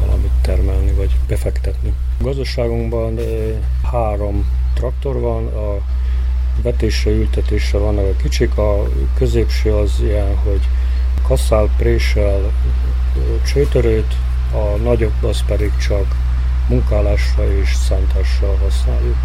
valamit 0.00 0.32
termelni 0.42 0.92
vagy 0.92 1.16
befektetni. 1.28 1.92
A 2.20 2.22
gazdaságunkban 2.22 3.18
három 3.90 4.46
traktor 4.74 5.20
van, 5.20 5.46
a 5.46 5.78
vetésre, 6.62 7.10
ültetésre 7.10 7.78
vannak 7.78 8.04
a 8.04 8.22
kicsik, 8.22 8.58
a 8.58 8.88
középső 9.14 9.74
az 9.74 9.92
ilyen, 10.00 10.36
hogy 10.36 10.60
kasszál, 11.22 11.68
préssel, 11.76 12.52
csőtörőt, 13.46 14.14
a 14.52 14.76
nagyobb 14.76 15.24
az 15.24 15.42
pedig 15.46 15.76
csak 15.76 16.16
munkálásra 16.68 17.58
és 17.60 17.74
szántással 17.74 18.56
használjuk. 18.62 19.16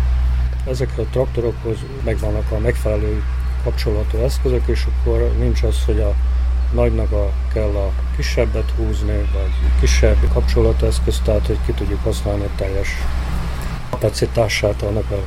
Ezek 0.67 0.97
a 0.97 1.05
traktorokhoz 1.11 1.77
megvannak 2.03 2.51
a 2.51 2.59
megfelelő 2.59 3.23
kapcsolatú 3.63 4.17
eszközök, 4.17 4.67
és 4.67 4.85
akkor 4.85 5.31
nincs 5.39 5.63
az, 5.63 5.85
hogy 5.85 5.99
a 5.99 6.15
nagynak 6.73 7.11
a, 7.11 7.31
kell 7.53 7.75
a 7.75 7.91
kisebbet 8.15 8.71
húzni, 8.77 9.17
vagy 9.33 9.51
kisebb 9.79 10.17
kapcsolateszköz, 10.33 11.21
tehát 11.23 11.45
hogy 11.47 11.57
ki 11.65 11.71
tudjuk 11.71 12.03
használni 12.03 12.43
a 12.43 12.55
teljes 12.55 12.89
kapacitását 13.89 14.81
annak 14.81 15.11
a 15.11 15.23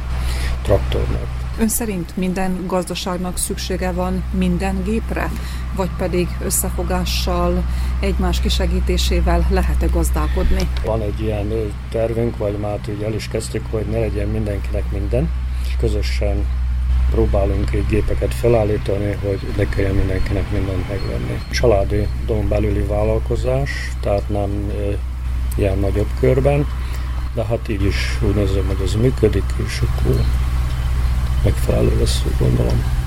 traktornak. 0.63 1.27
Ön 1.59 1.69
szerint 1.69 2.17
minden 2.17 2.65
gazdaságnak 2.67 3.37
szüksége 3.37 3.93
van 3.93 4.25
minden 4.31 4.83
gépre, 4.83 5.31
vagy 5.77 5.91
pedig 5.99 6.29
összefogással, 6.45 7.65
egymás 8.01 8.41
kisegítésével 8.41 9.47
lehet-e 9.51 9.87
gazdálkodni? 9.87 10.69
Van 10.85 11.03
egy 11.03 11.21
ilyen 11.21 11.53
tervünk, 11.91 12.37
vagy 12.37 12.59
már 12.59 12.79
el 13.05 13.15
is 13.15 13.29
kezdtük, 13.29 13.67
hogy 13.71 13.87
ne 13.87 13.99
legyen 13.99 14.29
mindenkinek 14.29 14.91
minden, 14.93 15.31
közösen 15.79 16.47
próbálunk 17.15 17.73
egy 17.73 17.87
gépeket 17.87 18.35
felállítani, 18.35 19.17
hogy 19.23 19.41
ne 19.57 19.69
kelljen 19.69 19.95
mindenkinek 19.95 20.51
mindent 20.51 20.89
megvenni. 20.89 21.41
Családi 21.51 22.07
don 22.27 22.49
belüli 22.49 22.81
vállalkozás, 22.81 23.71
tehát 24.01 24.29
nem 24.29 24.73
ilyen 25.57 25.79
nagyobb 25.79 26.09
körben, 26.21 26.67
de 27.35 27.45
hát 27.45 27.69
így 27.69 27.85
is 27.85 28.19
úgy 28.23 28.35
nézem, 28.35 28.67
hogy 28.67 28.81
ez 28.85 28.95
működik, 28.95 29.45
és 29.67 29.81
akkor 29.81 30.21
megfelelő 31.45 31.99
lesz, 31.99 32.23
gondolom. 32.39 33.04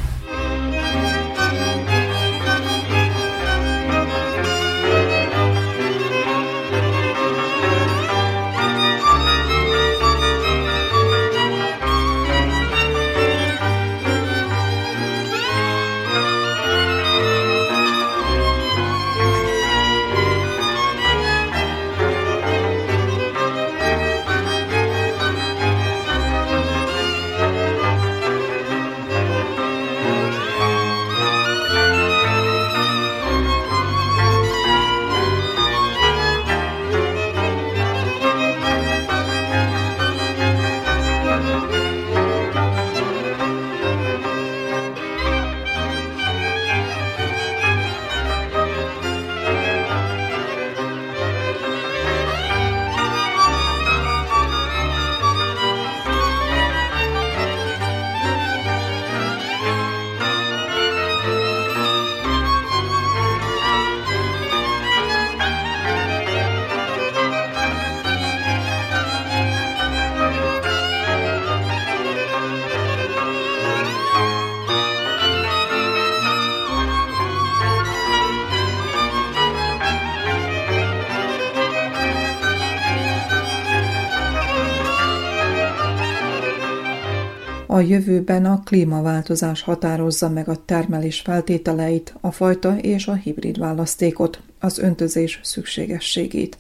A 87.78 87.82
jövőben 87.82 88.46
a 88.46 88.62
klímaváltozás 88.64 89.62
határozza 89.62 90.30
meg 90.30 90.50
a 90.50 90.66
termelés 90.66 91.20
feltételeit, 91.20 92.16
a 92.22 92.32
fajta 92.32 92.78
és 92.78 93.08
a 93.08 93.14
hibrid 93.14 93.60
választékot, 93.60 94.42
az 94.60 94.78
öntözés 94.78 95.40
szükségességét. 95.44 96.58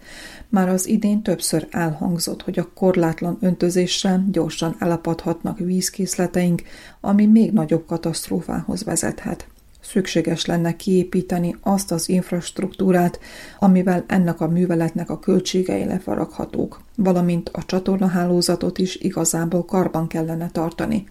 Már 0.49 0.69
az 0.69 0.88
idén 0.88 1.21
többször 1.21 1.67
elhangzott, 1.71 2.41
hogy 2.41 2.60
a 2.60 2.69
korlátlan 2.73 3.38
öntözéssel 3.41 4.25
gyorsan 4.32 4.75
elapadhatnak 4.80 5.60
vízkészleteink, 5.60 6.62
ami 7.01 7.25
még 7.25 7.51
nagyobb 7.51 7.86
katasztrófához 7.86 8.84
vezethet. 8.84 9.47
Szükséges 9.89 10.45
lenne 10.45 10.76
kiépíteni 10.76 11.56
azt 11.62 11.91
az 11.91 12.10
infrastruktúrát, 12.10 13.19
amivel 13.60 14.04
ennek 14.08 14.41
a 14.41 14.47
műveletnek 14.47 15.10
a 15.10 15.19
költségei 15.19 15.86
lefaraghatók, 15.86 16.82
valamint 16.95 17.50
a 17.50 17.65
csatornahálózatot 17.65 18.78
is 18.78 18.95
igazából 18.95 19.65
karban 19.65 20.08
kellene 20.08 20.50
tartani. 20.50 21.08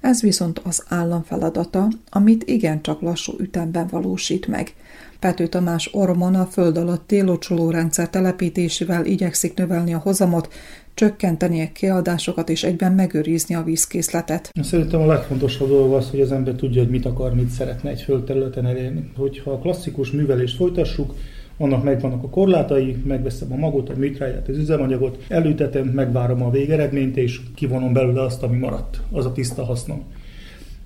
Ez 0.00 0.22
viszont 0.22 0.58
az 0.58 0.84
állam 0.88 1.22
feladata, 1.22 1.88
amit 2.10 2.48
igencsak 2.48 3.00
lassú 3.00 3.32
ütemben 3.38 3.86
valósít 3.90 4.46
meg. 4.46 4.74
Pető 5.18 5.46
Tamás 5.46 5.88
Ormon 5.92 6.34
a 6.34 6.46
föld 6.46 6.76
alatti 6.76 7.20
locsolórendszer 7.20 8.10
telepítésével 8.10 9.04
igyekszik 9.04 9.54
növelni 9.54 9.94
a 9.94 9.98
hozamot, 9.98 10.52
csökkenteni 10.98 11.62
a 11.62 11.68
kiadásokat 11.72 12.48
és 12.48 12.64
egyben 12.64 12.92
megőrizni 12.92 13.54
a 13.54 13.62
vízkészletet. 13.62 14.50
Szerintem 14.62 15.00
a 15.00 15.06
legfontosabb 15.06 15.68
dolog 15.68 15.92
az, 15.92 16.10
hogy 16.10 16.20
az 16.20 16.32
ember 16.32 16.54
tudja, 16.54 16.82
hogy 16.82 16.90
mit 16.90 17.06
akar, 17.06 17.34
mit 17.34 17.48
szeretne 17.48 17.90
egy 17.90 18.00
földterületen 18.00 18.66
elérni. 18.66 19.10
Hogyha 19.16 19.50
a 19.50 19.58
klasszikus 19.58 20.10
művelést 20.10 20.56
folytassuk, 20.56 21.14
annak 21.56 21.84
megvannak 21.84 22.22
a 22.22 22.28
korlátai, 22.28 22.96
megveszem 23.06 23.52
a 23.52 23.56
magot, 23.56 23.88
a 23.88 23.92
műtráját, 23.96 24.48
az 24.48 24.56
üzemanyagot, 24.56 25.24
elültetem, 25.28 25.86
megvárom 25.86 26.42
a 26.42 26.50
végeredményt, 26.50 27.16
és 27.16 27.40
kivonom 27.54 27.92
belőle 27.92 28.22
azt, 28.22 28.42
ami 28.42 28.56
maradt, 28.56 29.00
az 29.10 29.26
a 29.26 29.32
tiszta 29.32 29.64
hasznom. 29.64 30.02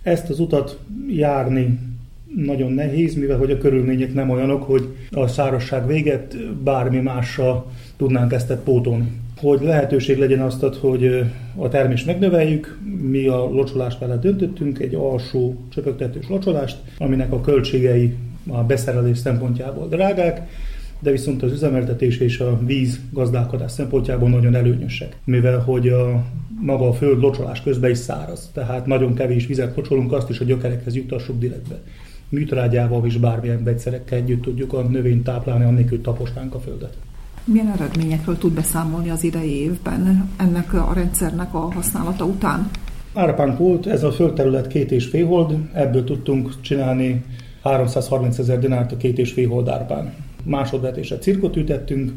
Ezt 0.03 0.31
az 0.31 0.41
utat 0.41 0.79
járni 1.09 1.79
nagyon 2.37 2.73
nehéz, 2.73 3.15
mivel 3.15 3.39
hogy 3.39 3.51
a 3.51 3.59
körülmények 3.59 4.15
nem 4.15 4.31
olyanok, 4.31 4.63
hogy 4.63 4.97
a 5.11 5.27
szárasság 5.27 5.87
véget 5.87 6.53
bármi 6.63 6.99
mással 6.99 7.67
tudnánk 7.97 8.33
ezt 8.33 8.53
pótolni. 8.65 9.22
Hogy 9.43 9.61
lehetőség 9.63 10.19
legyen 10.19 10.41
azt, 10.41 10.65
hogy 10.81 11.25
a 11.57 11.69
termést 11.69 12.07
megnöveljük, 12.07 12.79
mi 13.01 13.27
a 13.27 13.37
locsolást 13.37 13.99
vele 13.99 14.17
döntöttünk, 14.17 14.79
egy 14.79 14.95
alsó 14.95 15.57
csöpögtetős 15.69 16.29
locsolást, 16.29 16.77
aminek 16.99 17.33
a 17.33 17.41
költségei 17.41 18.15
a 18.49 18.63
beszerelés 18.63 19.19
szempontjából 19.19 19.89
drágák, 19.89 20.49
de 21.01 21.11
viszont 21.11 21.43
az 21.43 21.53
üzemeltetés 21.53 22.19
és 22.19 22.41
a 22.41 22.61
víz 22.65 23.01
gazdálkodás 23.13 23.73
szempontjából 23.73 24.29
nagyon 24.29 24.55
előnyösek, 24.55 25.17
mivel 25.25 25.59
hogy 25.59 25.89
a 25.89 26.25
maga 26.61 26.89
a 26.89 26.93
föld 26.93 27.21
locsolás 27.21 27.63
közben 27.63 27.91
is 27.91 27.99
száraz, 27.99 28.51
tehát 28.53 28.87
nagyon 28.87 29.15
kevés 29.15 29.47
vizet 29.47 29.77
locsolunk, 29.77 30.13
azt 30.13 30.31
is 30.31 30.41
a 30.41 30.45
gyökerekhez 30.45 30.95
juttassuk 30.95 31.39
direktbe. 31.39 31.81
Műtrágyával 32.29 33.07
és 33.07 33.17
bármilyen 33.17 33.65
vegyszerekkel 33.65 34.19
együtt 34.19 34.43
tudjuk 34.43 34.73
a 34.73 34.83
növényt 34.83 35.25
táplálni, 35.25 35.65
annélkül 35.65 36.01
taposnánk 36.01 36.55
a 36.55 36.61
földet. 36.61 36.97
Milyen 37.45 37.71
eredményekről 37.71 38.39
tud 38.39 38.53
beszámolni 38.53 39.11
az 39.11 39.25
idei 39.25 39.61
évben 39.61 40.31
ennek 40.37 40.73
a 40.73 40.93
rendszernek 40.95 41.55
a 41.55 41.59
használata 41.59 42.25
után? 42.25 42.71
Árpánk 43.15 43.59
volt, 43.59 43.87
ez 43.87 44.03
a 44.03 44.13
földterület 44.13 44.67
két 44.67 44.91
és 44.91 45.07
fél 45.07 45.27
hold, 45.27 45.55
ebből 45.73 46.05
tudtunk 46.05 46.61
csinálni 46.61 47.25
330 47.63 48.39
ezer 48.39 48.59
dinárt 48.59 48.93
a 48.93 48.97
két 48.97 49.19
és 49.19 49.33
fél 49.33 49.49
hold 49.49 49.69
árpán. 49.69 50.15
Másodvetésre 50.45 51.19
cirkot 51.19 51.57
ütettünk, 51.57 52.13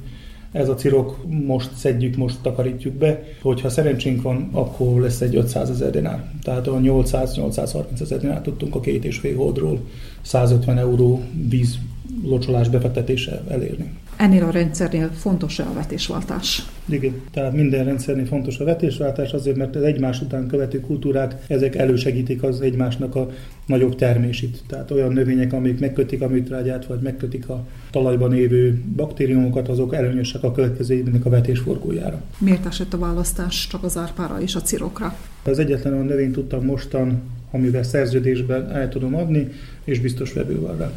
ez 0.52 0.70
a 0.70 0.76
cirok 0.76 1.20
most 1.46 1.76
szedjük, 1.76 2.16
most 2.16 2.38
takarítjuk 2.42 2.94
be, 2.94 3.24
hogyha 3.42 3.70
szerencsénk 3.70 4.22
van, 4.22 4.50
akkor 4.52 5.02
lesz 5.02 5.22
egy 5.22 5.36
500 5.36 5.70
ezer 5.70 5.90
dinár. 5.90 6.32
Tehát 6.44 6.68
a 6.68 6.78
800-830 6.78 8.02
ezer 8.02 8.20
dinár 8.20 8.42
tudtunk 8.42 8.76
a 8.76 8.80
két 8.80 9.06
és 9.06 9.18
fél 9.18 9.36
holdról 9.36 9.80
150 10.22 10.78
euró 10.78 11.22
víz 11.50 11.78
locsolás 12.24 12.70
befektetése 12.70 13.44
elérni. 13.48 13.92
Ennél 14.17 14.43
a 14.43 14.49
rendszernél 14.49 15.10
fontos 15.13 15.60
a 15.60 15.73
vetésváltás? 15.73 16.65
Igen, 16.86 17.21
tehát 17.32 17.54
minden 17.54 17.86
rendszernél 17.86 18.25
fontos 18.25 18.60
a 18.60 18.63
vetésváltás 18.63 19.32
azért, 19.32 19.58
mert 19.58 19.75
az 19.75 19.82
egymás 19.82 20.21
után 20.21 20.47
követő 20.47 20.80
kultúrák, 20.80 21.36
ezek 21.47 21.75
elősegítik 21.75 22.43
az 22.43 22.62
egymásnak 22.62 23.15
a 23.15 23.30
nagyobb 23.65 23.95
termését. 23.95 24.63
Tehát 24.67 24.91
olyan 24.91 25.13
növények, 25.13 25.54
amik 25.54 25.80
megkötik 25.80 26.21
a 26.21 26.28
műtrágyát, 26.28 26.86
vagy 26.86 26.99
megkötik 26.99 27.49
a 27.49 27.65
talajban 27.91 28.34
évő 28.34 28.82
baktériumokat, 28.95 29.67
azok 29.67 29.95
előnyösek 29.95 30.43
a 30.43 30.51
következő 30.51 30.93
évnek 30.93 31.25
a 31.25 31.30
vetésforgójára. 31.30 32.21
Miért 32.38 32.65
esett 32.65 32.93
a 32.93 32.97
választás 32.97 33.67
csak 33.67 33.84
az 33.84 33.97
árpára 33.97 34.41
és 34.41 34.56
a 34.56 34.62
cirokra? 34.62 35.15
Az 35.43 35.60
egyetlen 35.60 35.93
olyan 35.93 36.06
növényt 36.06 36.34
tudtam 36.34 36.65
mostan, 36.65 37.21
amivel 37.51 37.84
szerződésben 37.84 38.71
el 38.71 38.89
tudom 38.89 39.15
adni, 39.15 39.51
és 39.84 39.99
biztos 39.99 40.34
vevő 40.34 40.60
van 40.60 40.78
rá. 40.78 40.91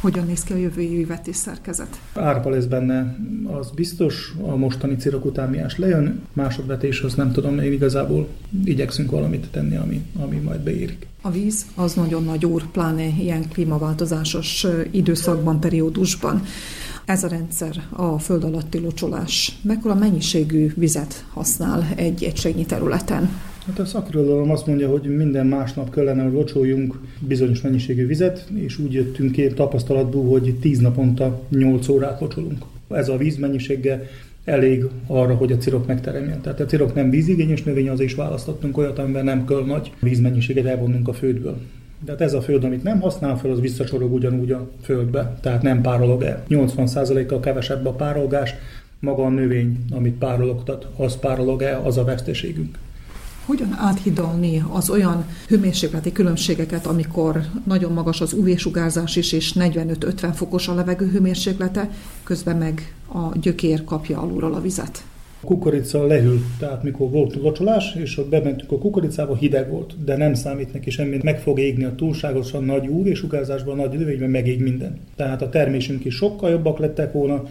Hogyan 0.00 0.26
néz 0.26 0.42
ki 0.42 0.52
a 0.52 0.56
jövő 0.56 0.80
évi 0.80 1.06
szerkezet? 1.32 2.00
Árpa 2.14 2.50
lesz 2.50 2.64
benne, 2.64 3.16
az 3.44 3.70
biztos, 3.70 4.34
a 4.40 4.56
mostani 4.56 4.96
cirok 4.96 5.24
után 5.24 5.50
miás 5.50 5.78
lejön, 5.78 6.22
másodvetéshoz 6.32 7.14
nem 7.14 7.32
tudom, 7.32 7.58
én 7.58 7.72
igazából 7.72 8.28
igyekszünk 8.64 9.10
valamit 9.10 9.48
tenni, 9.50 9.76
ami, 9.76 10.02
ami 10.20 10.36
majd 10.36 10.60
beérik. 10.60 11.06
A 11.22 11.30
víz 11.30 11.66
az 11.74 11.94
nagyon 11.94 12.24
nagy 12.24 12.46
úr, 12.46 12.70
pláne 12.70 13.06
ilyen 13.06 13.48
klímaváltozásos 13.48 14.66
időszakban, 14.90 15.60
periódusban. 15.60 16.42
Ez 17.04 17.24
a 17.24 17.28
rendszer, 17.28 17.86
a 17.90 18.18
föld 18.18 18.44
alatti 18.44 18.78
locsolás, 18.78 19.58
mekkora 19.62 19.94
mennyiségű 19.94 20.72
vizet 20.76 21.24
használ 21.32 21.86
egy 21.96 22.24
egységnyi 22.24 22.66
területen? 22.66 23.30
Hát 23.68 23.78
a 23.78 23.84
szakirodalom 23.84 24.50
azt 24.50 24.66
mondja, 24.66 24.88
hogy 24.88 25.16
minden 25.16 25.46
másnap 25.46 25.90
kellene, 25.90 26.22
hogy 26.22 26.32
locsoljunk 26.32 26.98
bizonyos 27.20 27.60
mennyiségű 27.60 28.06
vizet, 28.06 28.48
és 28.54 28.78
úgy 28.78 28.92
jöttünk 28.92 29.32
ki 29.32 29.46
tapasztalatból, 29.46 30.28
hogy 30.28 30.54
10 30.60 30.78
naponta 30.78 31.40
8 31.48 31.88
órát 31.88 32.20
locsolunk. 32.20 32.64
Ez 32.90 33.08
a 33.08 33.16
vízmennyisége 33.16 34.08
elég 34.44 34.84
arra, 35.06 35.34
hogy 35.34 35.52
a 35.52 35.56
cirok 35.56 35.86
megteremjen. 35.86 36.40
Tehát 36.40 36.60
a 36.60 36.64
cirok 36.64 36.94
nem 36.94 37.10
vízigényes 37.10 37.62
növény, 37.62 37.88
az 37.88 38.00
is 38.00 38.14
választottunk 38.14 38.76
olyat, 38.76 38.98
amiben 38.98 39.24
nem 39.24 39.46
kell 39.46 39.64
nagy 39.64 39.92
vízmennyiséget 40.00 40.66
elvonnunk 40.66 41.08
a 41.08 41.12
földből. 41.12 41.58
Tehát 42.04 42.20
ez 42.20 42.34
a 42.34 42.40
föld, 42.40 42.64
amit 42.64 42.82
nem 42.82 43.00
használ 43.00 43.38
fel, 43.38 43.50
az 43.50 43.60
visszacsorog 43.60 44.12
ugyanúgy 44.12 44.52
a 44.52 44.70
földbe, 44.82 45.38
tehát 45.40 45.62
nem 45.62 45.80
párolog 45.80 46.22
el. 46.22 46.44
80%-kal 46.48 47.40
kevesebb 47.40 47.86
a 47.86 47.92
párolgás, 47.92 48.54
maga 49.00 49.24
a 49.24 49.28
növény, 49.28 49.78
amit 49.90 50.18
párologtat, 50.18 50.86
az 50.96 51.16
párolog 51.16 51.62
el, 51.62 51.82
az 51.84 51.96
a 51.96 52.04
veszteségünk. 52.04 52.78
Hogyan 53.48 53.74
áthidalni 53.78 54.62
az 54.72 54.90
olyan 54.90 55.26
hőmérsékleti 55.46 56.12
különbségeket, 56.12 56.86
amikor 56.86 57.40
nagyon 57.66 57.92
magas 57.92 58.20
az 58.20 58.32
UV-sugárzás 58.32 59.16
is, 59.16 59.32
és 59.32 59.52
45-50 59.54 60.30
fokos 60.34 60.68
a 60.68 60.74
levegő 60.74 61.06
hőmérséklete, 61.06 61.90
közben 62.22 62.56
meg 62.56 62.94
a 63.12 63.38
gyökér 63.38 63.84
kapja 63.84 64.20
alulról 64.20 64.54
a 64.54 64.60
vizet? 64.60 65.04
A 65.40 65.46
kukorica 65.46 66.06
lehűl, 66.06 66.40
tehát 66.58 66.82
mikor 66.82 67.10
volt 67.10 67.34
locsolás, 67.34 67.94
és 67.94 68.20
bementünk 68.30 68.72
a 68.72 68.78
kukoricába, 68.78 69.36
hideg 69.36 69.70
volt, 69.70 70.04
de 70.04 70.16
nem 70.16 70.34
számít 70.34 70.72
neki 70.72 70.90
semmi, 70.90 71.18
meg 71.22 71.40
fog 71.40 71.58
égni 71.58 71.84
a 71.84 71.94
túlságosan 71.94 72.64
nagy 72.64 72.88
UV-sugárzásban, 72.88 73.76
nagy 73.76 73.98
növényben 73.98 74.30
megég 74.30 74.60
minden. 74.60 74.98
Tehát 75.16 75.42
a 75.42 75.48
termésünk 75.48 76.04
is 76.04 76.14
sokkal 76.14 76.50
jobbak 76.50 76.78
lettek 76.78 77.12
volna, 77.12 77.42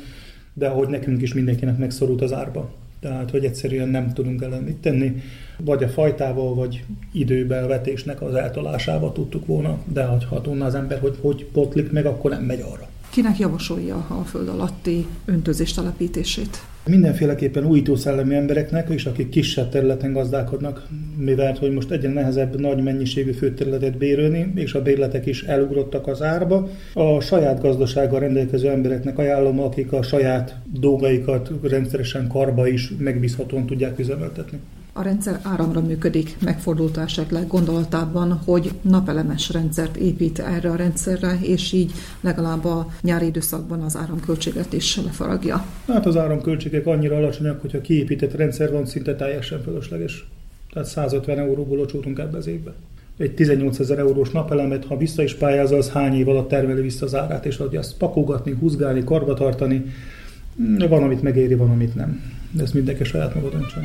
de 0.53 0.67
ahogy 0.67 0.87
nekünk 0.87 1.21
is 1.21 1.33
mindenkinek 1.33 1.77
megszorult 1.77 2.21
az 2.21 2.33
árba 2.33 2.69
tehát 2.99 3.31
hogy 3.31 3.45
egyszerűen 3.45 3.89
nem 3.89 4.13
tudunk 4.13 4.41
ellen 4.41 4.63
mit 4.63 4.75
tenni, 4.75 5.21
vagy 5.57 5.83
a 5.83 5.89
fajtával, 5.89 6.55
vagy 6.55 6.83
időben 7.11 7.67
vetésnek 7.67 8.21
az 8.21 8.33
eltolásával 8.33 9.11
tudtuk 9.11 9.45
volna, 9.45 9.77
de 9.93 10.03
ha 10.03 10.41
tudna 10.41 10.65
az 10.65 10.75
ember, 10.75 10.99
hogy 10.99 11.17
hogy 11.21 11.45
potlik 11.45 11.91
meg, 11.91 12.05
akkor 12.05 12.31
nem 12.31 12.43
megy 12.43 12.61
arra. 12.61 12.89
Kinek 13.09 13.37
javasolja 13.37 13.95
a 13.95 14.23
föld 14.23 14.47
alatti 14.47 15.07
öntözés 15.25 15.73
telepítését? 15.73 16.61
Mindenféleképpen 16.87 17.65
újító 17.65 17.95
szellemi 17.95 18.35
embereknek, 18.35 18.89
és 18.89 19.05
akik 19.05 19.29
kisebb 19.29 19.69
területen 19.69 20.13
gazdálkodnak, 20.13 20.87
mivel 21.17 21.55
hogy 21.59 21.71
most 21.71 21.91
egyre 21.91 22.09
nehezebb 22.09 22.59
nagy 22.59 22.83
mennyiségű 22.83 23.31
főterületet 23.31 23.97
bérölni, 23.97 24.51
és 24.55 24.73
a 24.73 24.81
bérletek 24.81 25.25
is 25.25 25.43
elugrottak 25.43 26.07
az 26.07 26.21
árba. 26.21 26.69
A 26.93 27.19
saját 27.19 27.61
gazdasággal 27.61 28.19
rendelkező 28.19 28.69
embereknek 28.69 29.17
ajánlom, 29.17 29.59
akik 29.59 29.91
a 29.91 30.01
saját 30.01 30.55
dolgaikat 30.79 31.51
rendszeresen 31.61 32.27
karba 32.27 32.67
is 32.67 32.91
megbízhatóan 32.97 33.65
tudják 33.65 33.99
üzemeltetni 33.99 34.59
a 34.97 35.01
rendszer 35.01 35.39
áramra 35.43 35.81
működik, 35.81 36.35
megfordult 36.43 36.97
esetleg 36.97 37.47
gondolatában, 37.47 38.41
hogy 38.45 38.71
napelemes 38.81 39.49
rendszert 39.49 39.97
épít 39.97 40.39
erre 40.39 40.69
a 40.69 40.75
rendszerre, 40.75 41.37
és 41.41 41.71
így 41.71 41.91
legalább 42.21 42.65
a 42.65 42.87
nyári 43.01 43.25
időszakban 43.25 43.81
az 43.81 43.95
áramköltséget 43.95 44.73
is 44.73 44.95
lefaragja. 44.95 45.65
Hát 45.87 46.05
az 46.05 46.17
áramköltségek 46.17 46.85
annyira 46.85 47.15
alacsonyak, 47.15 47.61
hogyha 47.61 47.81
kiépített 47.81 48.35
rendszer 48.35 48.71
van, 48.71 48.85
szinte 48.85 49.15
teljesen 49.15 49.61
fölösleges. 49.61 50.27
Tehát 50.73 50.87
150 50.87 51.39
euróból 51.39 51.77
locsoltunk 51.77 52.19
ebbe 52.19 52.37
az 52.37 52.47
évbe. 52.47 52.73
Egy 53.17 53.33
18 53.33 53.79
ezer 53.79 53.99
eurós 53.99 54.29
napelemet, 54.29 54.85
ha 54.85 54.97
vissza 54.97 55.23
is 55.23 55.33
pályázza, 55.35 55.75
az 55.75 55.89
hány 55.89 56.13
év 56.13 56.27
alatt 56.27 56.49
termeli 56.49 56.81
vissza 56.81 57.05
az 57.05 57.15
árát, 57.15 57.45
és 57.45 57.57
adja 57.57 57.79
azt 57.79 57.97
pakogatni, 57.97 58.51
húzgálni, 58.59 59.03
karbatartani. 59.03 59.85
Van, 60.89 61.03
amit 61.03 61.21
megéri, 61.21 61.53
van, 61.53 61.69
amit 61.69 61.95
nem. 61.95 62.21
De 62.51 62.63
ezt 62.63 62.73
mindenki 62.73 63.03
saját 63.03 63.35
maga 63.35 63.49
döntsen. 63.49 63.83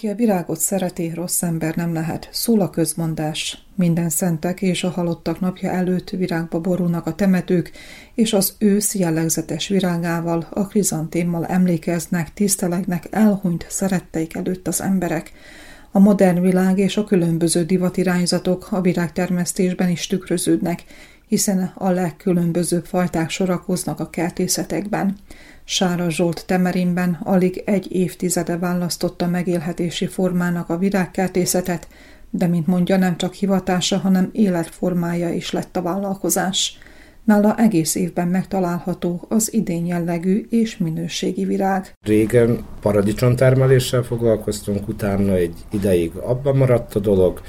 Aki 0.00 0.08
a 0.08 0.14
virágot 0.14 0.58
szereti, 0.58 1.12
rossz 1.14 1.42
ember 1.42 1.76
nem 1.76 1.92
lehet. 1.92 2.28
Szól 2.32 2.60
a 2.60 2.70
közmondás. 2.70 3.64
Minden 3.74 4.08
szentek 4.08 4.62
és 4.62 4.84
a 4.84 4.90
halottak 4.90 5.40
napja 5.40 5.70
előtt 5.70 6.10
virágba 6.10 6.60
borulnak 6.60 7.06
a 7.06 7.14
temetők, 7.14 7.70
és 8.14 8.32
az 8.32 8.54
ősz 8.58 8.94
jellegzetes 8.94 9.68
virágával, 9.68 10.46
a 10.50 10.66
krizantémmal 10.66 11.46
emlékeznek, 11.46 12.32
tisztelegnek 12.32 13.06
elhunyt 13.10 13.66
szeretteik 13.68 14.34
előtt 14.34 14.68
az 14.68 14.80
emberek. 14.80 15.32
A 15.90 15.98
modern 15.98 16.40
világ 16.40 16.78
és 16.78 16.96
a 16.96 17.04
különböző 17.04 17.64
divatirányzatok 17.64 18.68
a 18.70 18.80
virágtermesztésben 18.80 19.88
is 19.88 20.06
tükröződnek, 20.06 20.84
hiszen 21.30 21.72
a 21.74 21.90
legkülönbözőbb 21.90 22.84
fajták 22.84 23.30
sorakoznak 23.30 24.00
a 24.00 24.10
kertészetekben. 24.10 25.16
Sára 25.64 26.10
Zsolt 26.10 26.46
Temerinben 26.46 27.18
alig 27.22 27.62
egy 27.64 27.92
évtizede 27.92 28.58
választotta 28.58 29.26
megélhetési 29.26 30.06
formának 30.06 30.68
a 30.68 30.78
virágkertészetet, 30.78 31.88
de 32.30 32.46
mint 32.46 32.66
mondja, 32.66 32.96
nem 32.96 33.16
csak 33.16 33.34
hivatása, 33.34 33.98
hanem 33.98 34.30
életformája 34.32 35.30
is 35.32 35.50
lett 35.50 35.76
a 35.76 35.82
vállalkozás. 35.82 36.78
Nála 37.24 37.56
egész 37.56 37.94
évben 37.94 38.28
megtalálható 38.28 39.24
az 39.28 39.52
idén 39.52 39.86
jellegű 39.86 40.46
és 40.48 40.76
minőségi 40.76 41.44
virág. 41.44 41.92
Régen 42.02 42.64
paradicsomtermeléssel 42.80 44.02
foglalkoztunk, 44.02 44.88
utána 44.88 45.34
egy 45.34 45.54
ideig 45.70 46.12
abban 46.14 46.56
maradt 46.56 46.94
a 46.94 46.98
dolog, 46.98 47.40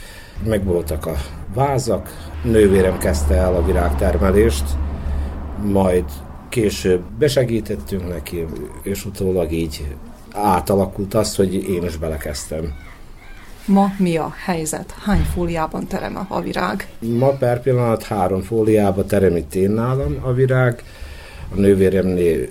megvoltak 0.46 1.06
a 1.06 1.16
vázak, 1.54 2.10
nővérem 2.44 2.98
kezdte 2.98 3.36
el 3.36 3.56
a 3.56 3.66
virágtermelést, 3.66 4.66
majd 5.64 6.04
később 6.50 7.02
besegítettünk 7.20 8.08
neki, 8.08 8.46
és 8.84 9.06
utólag 9.06 9.52
így 9.52 9.96
átalakult 10.34 11.14
az, 11.14 11.36
hogy 11.36 11.54
én 11.70 11.84
is 11.84 11.98
belekezdtem. 11.98 12.74
Ma 13.66 13.94
mi 13.98 14.18
a 14.18 14.34
helyzet? 14.46 14.96
Hány 15.04 15.26
fóliában 15.34 15.88
terem 15.88 16.26
a 16.30 16.42
virág? 16.42 16.88
Ma 17.00 17.30
per 17.30 17.62
pillanat 17.62 18.04
három 18.04 18.42
fóliába 18.42 19.06
terem 19.06 19.36
itt 19.36 19.56
én 19.56 19.72
nálam 19.72 20.18
a 20.22 20.34
virág. 20.34 20.84
A 21.52 21.56
nővéremnél 21.56 22.48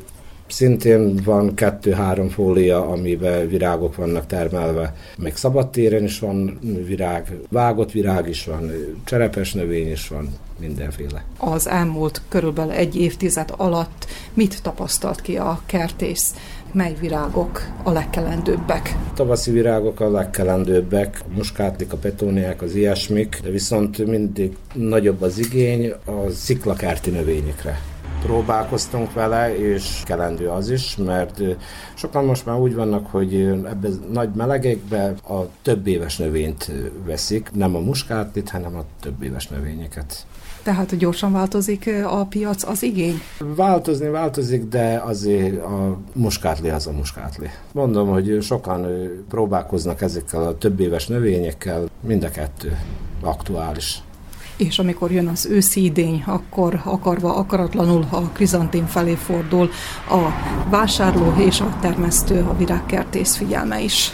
Szintén 0.51 1.20
van 1.24 1.55
kettő-három 1.55 2.28
fólia, 2.28 2.88
amiben 2.88 3.48
virágok 3.48 3.96
vannak 3.96 4.26
termelve. 4.26 4.94
Még 5.18 5.36
szabadtéren 5.36 6.05
is 6.05 6.18
van 6.18 6.59
virág, 6.86 7.36
vágott 7.48 7.92
virág 7.92 8.28
is 8.28 8.44
van, 8.44 8.70
cserepes 9.05 9.53
növény 9.53 9.90
is 9.90 10.09
van, 10.09 10.28
mindenféle. 10.59 11.24
Az 11.38 11.68
elmúlt 11.68 12.22
körülbelül 12.28 12.72
egy 12.72 12.96
évtized 12.96 13.53
alatt 13.57 14.07
mit 14.34 14.62
tapasztalt 14.62 15.20
ki 15.20 15.36
a 15.36 15.61
kertész? 15.66 16.34
mely 16.72 16.94
virágok 17.01 17.62
a 17.82 17.90
legkelendőbbek? 17.90 18.96
Tavaszi 19.14 19.51
virágok 19.51 20.01
a 20.01 20.11
legkelendőbbek, 20.11 21.20
a 21.24 21.34
muskátlik, 21.34 21.92
a 21.92 21.96
petóniák, 21.96 22.62
az 22.62 22.74
ilyesmik, 22.74 23.40
de 23.42 23.51
viszont 23.51 24.07
mindig 24.07 24.57
nagyobb 24.72 25.22
az 25.22 25.38
igény 25.38 25.92
a 26.05 26.30
sziklakerti 26.30 27.11
növényekre 27.11 27.80
próbálkoztunk 28.23 29.12
vele, 29.12 29.59
és 29.59 30.03
kelendő 30.05 30.49
az 30.49 30.71
is, 30.71 30.97
mert 30.97 31.41
sokan 31.95 32.25
most 32.25 32.47
már 32.47 32.59
úgy 32.59 32.75
vannak, 32.75 33.07
hogy 33.07 33.35
ebben 33.45 34.01
nagy 34.12 34.31
melegekben 34.35 35.14
a 35.29 35.41
több 35.62 35.87
éves 35.87 36.16
növényt 36.16 36.73
veszik, 37.07 37.51
nem 37.53 37.77
a 37.77 37.79
muskátlit, 37.79 38.51
hanem 38.51 38.77
a 38.77 38.85
több 39.01 39.23
éves 39.23 39.49
növényeket. 39.49 40.27
Tehát 40.62 40.97
gyorsan 40.97 41.33
változik 41.33 41.91
a 42.07 42.25
piac, 42.25 42.62
az 42.62 42.83
igény? 42.83 43.21
Változni 43.39 44.09
változik, 44.09 44.64
de 44.64 45.03
azért 45.05 45.62
a 45.64 45.99
muskátli 46.12 46.68
az 46.68 46.87
a 46.87 46.93
muskátli. 46.93 47.51
Mondom, 47.73 48.09
hogy 48.09 48.39
sokan 48.41 48.87
próbálkoznak 49.29 50.03
ezekkel 50.03 50.43
a 50.43 50.59
több 50.59 50.81
éves 50.81 51.07
növényekkel, 51.07 51.85
mind 52.01 52.25
a 52.25 52.31
kettő 52.31 52.79
aktuális 53.21 54.03
és 54.61 54.78
amikor 54.78 55.12
jön 55.12 55.28
az 55.28 55.46
őszi 55.46 55.84
idény, 55.84 56.22
akkor 56.26 56.80
akarva, 56.84 57.34
akaratlanul 57.34 58.06
a 58.11 58.20
krizantén 58.20 58.86
felé 58.86 59.14
fordul 59.14 59.70
a 60.08 60.28
vásárló 60.70 61.34
és 61.38 61.61
a 61.61 61.76
termesztő, 61.80 62.40
a 62.40 62.56
virágkertész 62.56 63.36
figyelme 63.36 63.80
is. 63.80 64.12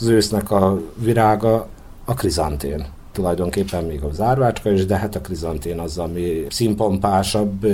Az 0.00 0.06
ősznek 0.06 0.50
a 0.50 0.80
virága 0.94 1.68
a 2.04 2.14
krizantén 2.14 2.86
tulajdonképpen 3.12 3.84
még 3.84 4.02
a 4.02 4.12
zárvácska 4.12 4.70
is, 4.70 4.86
de 4.86 4.96
hát 4.96 5.14
a 5.14 5.20
krizantén 5.20 5.78
az, 5.78 5.98
ami 5.98 6.46
színpompásabb, 6.50 7.66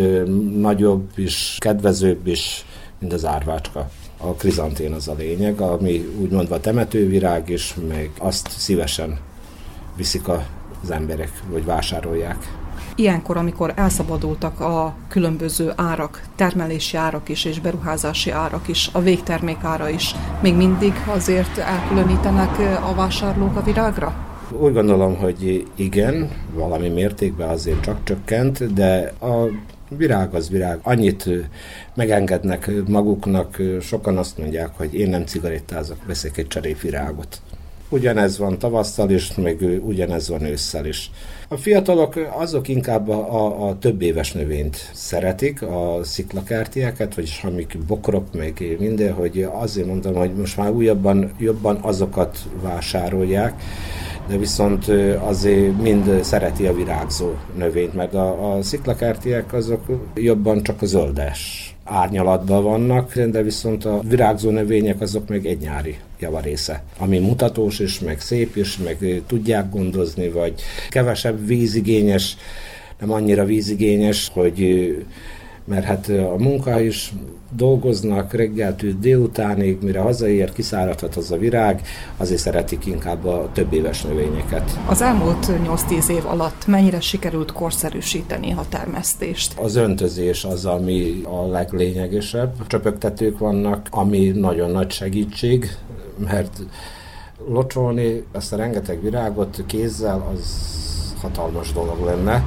nagyobb 0.59 1.09
is, 1.14 1.57
kedvezőbb 1.61 2.26
is, 2.26 2.64
mint 2.98 3.12
az 3.12 3.24
árvácska. 3.24 3.90
A 4.16 4.32
krizantén 4.32 4.92
az 4.92 5.09
a 5.09 5.14
lényeg, 5.18 5.61
ami 5.61 6.09
úgymondva 6.20 6.61
temetővirág, 6.61 7.48
és 7.48 7.74
még 7.88 8.11
azt 8.18 8.50
szívesen 8.50 9.18
viszik 9.96 10.28
a 10.28 10.46
az 10.85 10.91
emberek, 10.91 11.30
vagy 11.51 11.64
vásárolják. 11.64 12.37
Ilyenkor, 12.97 13.37
amikor 13.37 13.72
elszabadultak 13.76 14.61
a 14.61 14.95
különböző 15.09 15.72
árak, 15.76 16.22
termelési 16.37 16.97
árak 16.97 17.28
is 17.28 17.45
és 17.45 17.61
beruházási 17.61 18.30
árak 18.30 18.68
is, 18.68 18.91
a 18.93 19.01
végtermék 19.01 19.59
ára 19.62 19.89
is, 19.89 20.14
még 20.43 20.55
mindig 20.55 20.93
azért 21.07 21.59
elkülönítenek 21.59 22.59
a 22.91 22.95
vásárlók 22.95 23.57
a 23.57 23.62
virágra? 23.62 24.14
Úgy 24.51 24.72
gondolom, 24.72 25.16
hogy 25.16 25.66
igen, 25.74 26.30
valami 26.53 26.89
mértékben 26.89 27.49
azért 27.49 27.80
csak 27.80 28.05
csökkent, 28.05 28.74
de 28.74 29.12
a 29.20 29.49
virág 29.89 30.35
az 30.35 30.51
virág. 30.51 30.78
Annyit 30.82 31.28
megengednek 31.95 32.70
maguknak, 32.87 33.57
sokan 33.80 34.16
azt 34.16 34.39
mondják, 34.39 34.70
hogy 34.76 34.95
én 34.95 35.09
nem 35.09 35.24
cigarettázok, 35.24 36.07
veszek 36.07 36.37
egy 36.37 36.47
cserépvirágot. 36.47 37.41
Ugyanez 37.89 38.39
van 38.39 38.59
tavasszal 38.59 39.11
is, 39.11 39.35
meg 39.35 39.80
ugyanez 39.82 40.28
van 40.28 40.43
ősszel 40.43 40.87
is. 40.87 41.11
A 41.49 41.57
fiatalok 41.57 42.14
azok 42.37 42.68
inkább 42.68 43.09
a, 43.09 43.35
a, 43.35 43.68
a 43.68 43.78
több 43.78 44.03
éves 44.03 44.32
növényt 44.32 44.91
szeretik, 44.93 45.62
a 45.62 45.99
sziklakártyákat, 46.03 47.14
vagyis 47.14 47.43
amik 47.45 47.78
bokrok, 47.87 48.26
meg 48.32 48.76
minden, 48.78 49.12
hogy 49.12 49.49
azért 49.53 49.87
mondom, 49.87 50.14
hogy 50.14 50.35
most 50.35 50.57
már 50.57 50.70
újabban, 50.70 51.32
jobban 51.39 51.78
azokat 51.80 52.39
vásárolják, 52.62 53.62
de 54.28 54.37
viszont 54.37 54.89
azért 55.18 55.80
mind 55.82 56.22
szereti 56.22 56.66
a 56.66 56.74
virágzó 56.74 57.30
növényt, 57.57 57.95
mert 57.95 58.14
a, 58.14 58.57
a 58.57 58.62
sziklakártyák 58.62 59.53
azok 59.53 59.82
jobban 60.14 60.62
csak 60.62 60.82
a 60.82 60.87
zöldes 60.87 61.64
árnyalatban 61.85 62.62
vannak, 62.62 63.18
de 63.18 63.43
viszont 63.43 63.85
a 63.85 64.01
virágzó 64.09 64.51
növények 64.51 65.01
azok 65.01 65.28
még 65.28 65.47
egy 65.47 65.59
nyári 65.59 65.97
javarésze, 66.18 66.82
ami 66.99 67.18
mutatós 67.18 67.78
is, 67.78 68.01
meg 68.01 68.20
szép 68.20 68.57
is, 68.57 68.78
meg 68.78 69.22
tudják 69.26 69.70
gondozni, 69.70 70.28
vagy 70.28 70.62
kevesebb 70.91 71.47
vízigényes, 71.47 72.37
nem 72.99 73.12
annyira 73.12 73.45
vízigényes, 73.45 74.30
hogy 74.32 74.59
mert 75.65 75.85
hát 75.85 76.09
a 76.09 76.35
munka 76.39 76.81
is 76.81 77.12
dolgoznak 77.57 78.33
reggeltől 78.33 78.93
délutánig, 79.01 79.79
mire 79.83 80.01
hazaér, 80.01 80.53
kiszáradhat 80.53 81.17
az 81.17 81.31
a 81.31 81.37
virág, 81.37 81.83
azért 82.17 82.41
szeretik 82.41 82.87
inkább 82.87 83.25
a 83.25 83.49
több 83.53 83.73
éves 83.73 84.03
növényeket. 84.03 84.79
Az 84.87 85.03
elmúlt 85.03 85.47
8-10 85.67 86.09
év 86.09 86.27
alatt 86.27 86.67
mennyire 86.67 87.01
sikerült 87.01 87.53
korszerűsíteni 87.53 88.53
a 88.53 88.65
termesztést? 88.69 89.59
Az 89.59 89.77
öntözés 89.77 90.45
az, 90.45 90.65
ami 90.65 91.23
a 91.23 91.47
leglényegesebb. 91.47 92.67
Csöpögtetők 92.67 93.39
vannak, 93.39 93.87
ami 93.91 94.29
nagyon 94.29 94.71
nagy 94.71 94.91
segítség, 94.91 95.77
mert 96.17 96.61
locsolni 97.49 98.25
ezt 98.33 98.53
a 98.53 98.57
rengeteg 98.57 99.03
virágot 99.03 99.62
kézzel, 99.67 100.33
az 100.35 100.73
hatalmas 101.21 101.73
dolog 101.73 102.05
lenne 102.05 102.45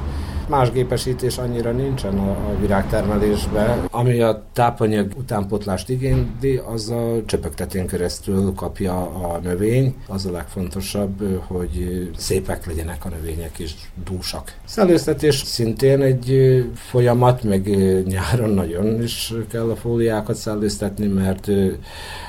Más 0.48 0.70
gépesítés 0.70 1.38
annyira 1.38 1.72
nincsen 1.72 2.18
a, 2.18 2.30
a 2.30 2.56
virágtermelésben. 2.60 3.86
Ami 3.90 4.20
a 4.20 4.44
tápanyag 4.52 5.12
utánpotlást 5.16 5.88
igényli, 5.88 6.56
az 6.56 6.90
a 6.90 7.22
csöpögtetén 7.26 7.86
keresztül 7.86 8.54
kapja 8.54 8.96
a 9.06 9.38
növény. 9.42 9.94
Az 10.06 10.26
a 10.26 10.30
legfontosabb, 10.30 11.42
hogy 11.46 12.10
szépek 12.16 12.66
legyenek 12.66 13.04
a 13.04 13.08
növények 13.08 13.58
és 13.58 13.74
dúsak. 14.04 14.54
Szellőztetés 14.64 15.36
szintén 15.36 16.02
egy 16.02 16.62
folyamat, 16.74 17.42
meg 17.42 17.66
nyáron 18.06 18.50
nagyon 18.50 19.02
is 19.02 19.32
kell 19.50 19.70
a 19.70 19.76
fóliákat 19.76 20.36
szellőztetni, 20.36 21.06
mert 21.06 21.48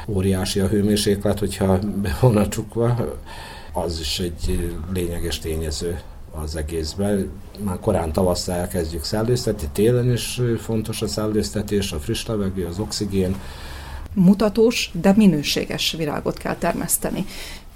óriási 0.08 0.60
a 0.60 0.68
hőmérséklet, 0.68 1.40
hogyha 1.40 1.80
be 2.02 2.18
volna 2.22 2.48
csukva, 2.48 2.96
az 3.74 4.00
is 4.00 4.20
egy 4.20 4.74
lényeges 4.94 5.40
tényező 5.40 6.00
az 6.44 6.56
egészben. 6.56 7.30
Már 7.60 7.80
korán 7.80 8.12
tavasszal 8.12 8.56
elkezdjük 8.56 9.04
szellőztetni, 9.04 9.68
télen 9.72 10.12
is 10.12 10.42
fontos 10.60 11.02
a 11.02 11.08
szellőztetés, 11.08 11.92
a 11.92 12.00
friss 12.00 12.26
levegő, 12.26 12.66
az 12.66 12.80
oxigén. 12.80 13.36
Mutatós, 14.14 14.92
de 15.02 15.14
minőséges 15.16 15.92
virágot 15.98 16.38
kell 16.38 16.56
termeszteni. 16.56 17.26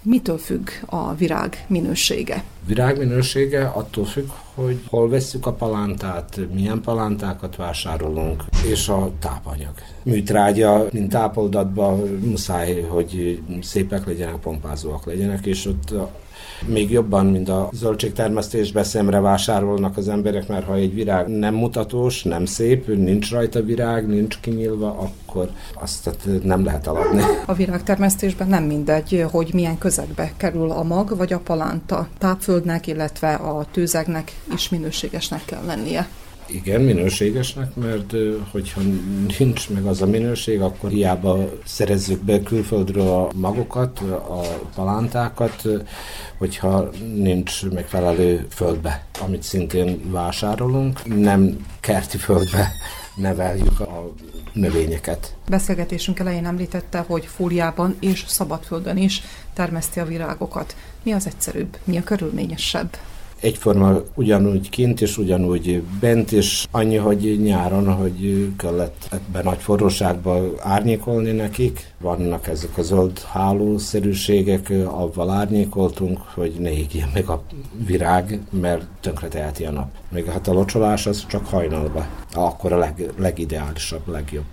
Mitől 0.06 0.38
függ 0.38 0.70
a 0.86 1.14
virág 1.14 1.66
minősége? 1.68 2.44
Virág 2.66 2.98
minősége 2.98 3.66
attól 3.66 4.06
függ, 4.06 4.30
hogy 4.54 4.80
hol 4.90 5.10
vesszük 5.10 5.46
a 5.46 5.54
palántát, 5.54 6.40
milyen 6.54 6.82
palántákat 6.82 7.56
vásárolunk, 7.56 8.44
és 8.66 8.88
a 8.90 9.12
tápanyag. 9.20 9.74
Műtrágya, 10.04 10.88
mint 10.92 11.10
tápoldatban 11.10 12.00
muszáj, 12.00 12.82
hogy 12.82 13.42
szépek 13.62 14.06
legyenek, 14.06 14.36
pompázóak 14.36 15.06
legyenek, 15.06 15.46
és 15.46 15.66
ott 15.66 15.94
még 16.66 16.92
jobban, 16.92 17.26
mint 17.26 17.50
a 17.50 17.70
zöldségtermesztésbe 17.74 18.84
szemre 18.84 19.20
vásárolnak 19.20 19.98
az 19.98 20.08
emberek, 20.10 20.48
mert 20.48 20.66
ha 20.66 20.76
egy 20.76 20.94
virág 20.94 21.28
nem 21.28 21.54
mutatós, 21.54 22.24
nem 22.24 22.46
szép, 22.46 22.88
nincs 22.88 23.32
rajta 23.32 23.62
virág, 23.62 24.08
nincs 24.08 24.40
kinyílva, 24.40 24.88
akkor 24.88 25.50
azt 25.74 26.10
nem 26.44 26.64
lehet 26.64 26.88
aladni. 26.88 27.22
A 27.46 27.54
virágtermesztésben 27.54 28.48
nem 28.48 28.64
mindegy, 28.64 29.26
hogy 29.32 29.54
milyen 29.54 29.78
közegbe 29.78 30.34
kerül 30.38 30.72
a 30.72 30.84
mag 30.84 31.18
vagy 31.18 31.34
a 31.34 31.40
palánta. 31.40 32.08
Tápföldnek, 32.18 32.88
illetve 32.88 33.34
a 33.34 33.66
tőzegnek 33.72 34.32
is 34.54 34.70
minőségesnek 34.70 35.46
kell 35.46 35.66
lennie. 35.66 36.08
Igen, 36.48 36.82
minőségesnek, 36.82 37.76
mert 37.76 38.14
hogyha 38.52 38.82
nincs 39.40 39.70
meg 39.70 39.86
az 39.86 40.02
a 40.02 40.06
minőség, 40.06 40.62
akkor 40.62 40.90
hiába 40.90 41.50
szerezzük 41.66 42.22
be 42.22 42.44
külföldről 42.44 43.08
a 43.08 43.30
magokat, 43.36 44.00
a 44.00 44.42
palántákat, 44.76 45.68
hogyha 46.38 46.90
nincs 47.16 47.66
megfelelő 47.66 48.48
földbe, 48.50 49.06
amit 49.20 49.44
szintén 49.44 50.12
vásárolunk. 50.12 51.16
Nem 51.16 51.66
kerti 51.80 52.18
földbe 52.18 52.72
neveljük 53.16 53.80
a 53.80 54.14
növényeket. 54.54 55.36
Beszélgetésünk 55.50 56.20
elején 56.20 56.46
említette, 56.46 57.00
hogy 57.00 57.26
fóliában 57.26 57.96
és 58.00 58.24
szabadföldön 58.28 58.98
is 58.98 59.22
termeszti 59.54 60.00
a 60.00 60.06
virágokat. 60.06 60.76
Mi 61.04 61.12
az 61.12 61.28
egyszerűbb, 61.28 61.78
mi 61.84 61.98
a 61.98 62.04
körülményesebb? 62.04 62.98
Egyforma 63.44 64.02
ugyanúgy 64.16 64.70
kint 64.70 65.02
és 65.02 65.18
ugyanúgy 65.18 65.82
bent, 66.00 66.32
és 66.32 66.68
annyi, 66.72 66.96
hogy 66.96 67.40
nyáron, 67.44 67.94
hogy 67.94 68.48
kellett 68.58 69.08
ebben 69.12 69.44
nagy 69.44 69.60
forróságban 69.60 70.52
árnyékolni 70.60 71.32
nekik. 71.32 71.94
Vannak 72.00 72.48
ezek 72.48 72.78
a 72.78 72.82
zöld 72.82 73.20
hálószerűségek, 73.20 74.74
avval 74.86 75.30
árnyékoltunk, 75.30 76.20
hogy 76.34 76.54
ne 76.60 76.72
égjen 76.72 77.10
meg 77.14 77.28
a 77.28 77.44
virág, 77.86 78.40
mert 78.50 78.86
tönkre 79.00 79.28
teheti 79.28 79.66
a 79.66 79.72
nap. 79.72 79.88
Még 80.10 80.26
hát 80.26 80.48
a 80.48 80.54
locsolás 80.54 81.06
az 81.06 81.26
csak 81.28 81.46
hajnalba. 81.46 82.08
Akkor 82.34 82.72
a 82.72 82.78
leg, 82.78 83.12
legideálisabb, 83.18 84.08
legjobb. 84.08 84.46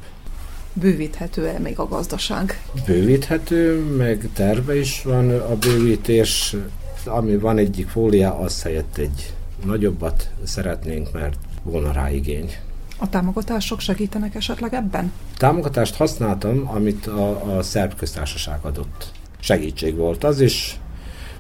Bővíthető-e 0.73 1.59
még 1.59 1.79
a 1.79 1.89
gazdaság? 1.89 2.63
Bővíthető, 2.87 3.85
meg 3.97 4.29
terve 4.35 4.79
is 4.79 5.03
van 5.03 5.31
a 5.31 5.57
bővítés 5.57 6.57
ami 7.07 7.37
van 7.37 7.59
egyik 7.59 7.89
fólia, 7.89 8.39
az 8.39 8.63
helyett 8.63 8.97
egy 8.97 9.35
nagyobbat 9.65 10.31
szeretnénk, 10.45 11.13
mert 11.13 11.39
volna 11.63 11.93
rá 11.93 12.11
igény. 12.11 12.51
A 12.99 13.09
támogatások 13.09 13.81
segítenek 13.81 14.35
esetleg 14.35 14.75
ebben? 14.75 15.13
Támogatást 15.37 15.95
használtam, 15.95 16.69
amit 16.75 17.07
a, 17.07 17.57
a 17.57 17.63
szerb 17.63 17.95
köztársaság 17.95 18.59
adott. 18.63 19.13
Segítség 19.39 19.97
volt 19.97 20.25
az 20.25 20.41
is. 20.41 20.81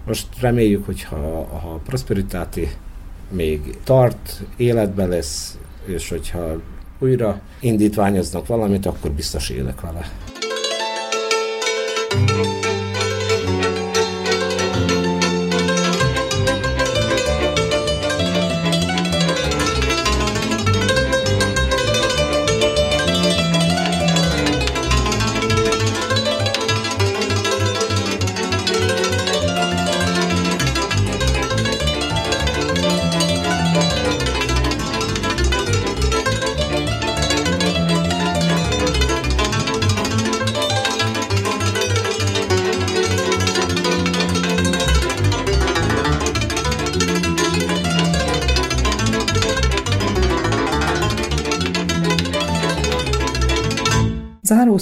Most 0.06 0.26
reméljük, 0.40 0.86
hogy 0.86 1.02
ha, 1.02 1.44
ha 1.44 1.80
Prosperitáti 1.84 2.68
még 3.30 3.78
tart, 3.84 4.42
életben 4.56 5.08
lesz, 5.08 5.58
és 5.84 6.08
hogyha 6.08 6.60
újra 6.98 7.40
indítványoznak 7.60 8.46
valamit, 8.46 8.86
akkor 8.86 9.10
biztos 9.10 9.48
élek 9.48 9.80
vele. 9.80 10.10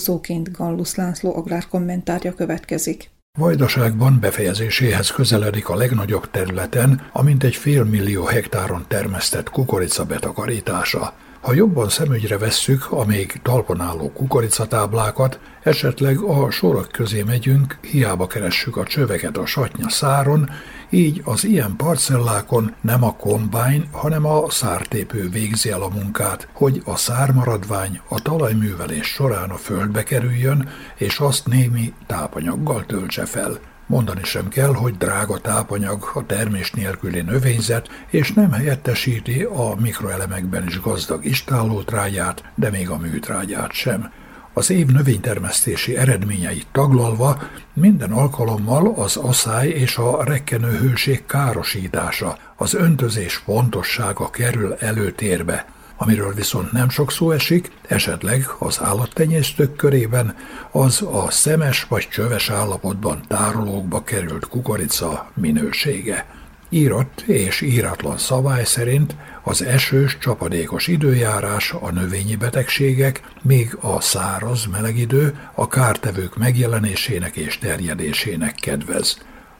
Zárószóként 0.08 0.52
Gallus 0.52 0.94
László 0.94 1.36
agrárkommentárja 1.36 2.34
következik. 2.34 3.10
Vajdaságban 3.38 4.18
befejezéséhez 4.20 5.10
közeledik 5.10 5.68
a 5.68 5.76
legnagyobb 5.76 6.30
területen, 6.30 7.08
amint 7.12 7.44
egy 7.44 7.54
fél 7.54 7.84
millió 7.84 8.24
hektáron 8.24 8.84
termesztett 8.88 9.50
kukorica 9.50 10.04
betakarítása. 10.04 11.14
Ha 11.40 11.54
jobban 11.54 11.88
szemügyre 11.88 12.38
vesszük 12.38 12.86
a 12.90 13.04
még 13.04 13.40
talpon 13.42 13.80
álló 13.80 14.12
kukoricatáblákat, 14.12 15.40
esetleg 15.62 16.18
a 16.18 16.50
sorok 16.50 16.88
közé 16.92 17.22
megyünk, 17.22 17.78
hiába 17.80 18.26
keressük 18.26 18.76
a 18.76 18.84
csöveket 18.84 19.36
a 19.36 19.46
satnya 19.46 19.88
száron, 19.88 20.50
így 20.90 21.22
az 21.24 21.44
ilyen 21.44 21.76
parcellákon 21.76 22.74
nem 22.80 23.04
a 23.04 23.16
kombány, 23.16 23.88
hanem 23.92 24.26
a 24.26 24.50
szártépő 24.50 25.28
végzi 25.28 25.70
el 25.70 25.82
a 25.82 25.88
munkát, 25.88 26.48
hogy 26.52 26.82
a 26.84 26.96
szármaradvány 26.96 28.00
a 28.08 28.22
talajművelés 28.22 29.06
során 29.06 29.50
a 29.50 29.56
földbe 29.56 30.02
kerüljön, 30.02 30.68
és 30.96 31.18
azt 31.18 31.46
némi 31.46 31.92
tápanyaggal 32.06 32.86
töltse 32.86 33.24
fel. 33.24 33.58
Mondani 33.88 34.24
sem 34.24 34.48
kell, 34.48 34.74
hogy 34.74 34.96
drága 34.96 35.38
tápanyag 35.38 36.10
a 36.14 36.26
termés 36.26 36.70
nélküli 36.70 37.20
növényzet, 37.20 37.88
és 38.10 38.32
nem 38.32 38.52
helyettesíti 38.52 39.42
a 39.42 39.74
mikroelemekben 39.80 40.66
is 40.66 40.80
gazdag 40.80 41.24
istállótrágyát, 41.24 42.44
de 42.54 42.70
még 42.70 42.90
a 42.90 42.96
műtrágyát 42.96 43.72
sem. 43.72 44.12
Az 44.52 44.70
év 44.70 44.86
növénytermesztési 44.86 45.96
eredményeit 45.96 46.66
taglalva 46.72 47.42
minden 47.72 48.12
alkalommal 48.12 48.94
az 48.96 49.16
asszály 49.16 49.68
és 49.68 49.96
a 49.96 50.24
rekkenő 50.24 50.70
hőség 50.70 51.26
károsítása, 51.26 52.38
az 52.56 52.74
öntözés 52.74 53.34
fontossága 53.34 54.30
kerül 54.30 54.74
előtérbe, 54.74 55.66
amiről 55.98 56.34
viszont 56.34 56.72
nem 56.72 56.88
sok 56.88 57.12
szó 57.12 57.30
esik, 57.30 57.70
esetleg 57.88 58.44
az 58.58 58.80
állattenyésztők 58.82 59.76
körében, 59.76 60.36
az 60.70 61.02
a 61.02 61.30
szemes 61.30 61.84
vagy 61.84 62.08
csöves 62.08 62.50
állapotban 62.50 63.20
tárolókba 63.28 64.02
került 64.04 64.46
kukorica 64.46 65.30
minősége. 65.34 66.26
Írott 66.70 67.20
és 67.20 67.60
íratlan 67.60 68.18
szabály 68.18 68.64
szerint 68.64 69.16
az 69.42 69.62
esős, 69.62 70.18
csapadékos 70.18 70.86
időjárás, 70.86 71.72
a 71.80 71.90
növényi 71.90 72.36
betegségek, 72.36 73.22
még 73.42 73.76
a 73.80 74.00
száraz, 74.00 74.66
meleg 74.66 74.96
idő 74.96 75.38
a 75.54 75.68
kártevők 75.68 76.36
megjelenésének 76.36 77.36
és 77.36 77.58
terjedésének 77.58 78.54
kedvez. 78.54 79.18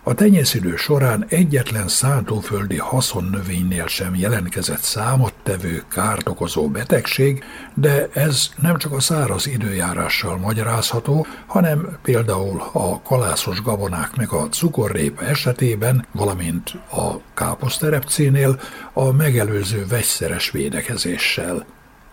A 0.09 0.15
tenyészidő 0.15 0.77
során 0.77 1.25
egyetlen 1.29 1.89
szántóföldi 1.89 2.77
haszonnövénynél 2.77 3.87
sem 3.87 4.15
jelentkezett 4.15 4.81
számottevő, 4.81 5.83
kárt 5.91 6.29
okozó 6.29 6.69
betegség, 6.69 7.45
de 7.75 8.09
ez 8.13 8.49
nem 8.63 8.77
csak 8.77 8.93
a 8.93 9.01
száraz 9.01 9.47
időjárással 9.47 10.37
magyarázható, 10.37 11.27
hanem 11.47 11.99
például 12.03 12.63
a 12.73 13.03
kalászos 13.03 13.63
gabonák 13.63 14.17
meg 14.17 14.33
a 14.33 14.49
cukorrépa 14.49 15.25
esetében, 15.25 16.07
valamint 16.13 16.75
a 16.91 17.21
káposzterepcénél 17.35 18.61
a 18.93 19.13
megelőző 19.13 19.87
vegyszeres 19.89 20.51
védekezéssel. 20.51 21.67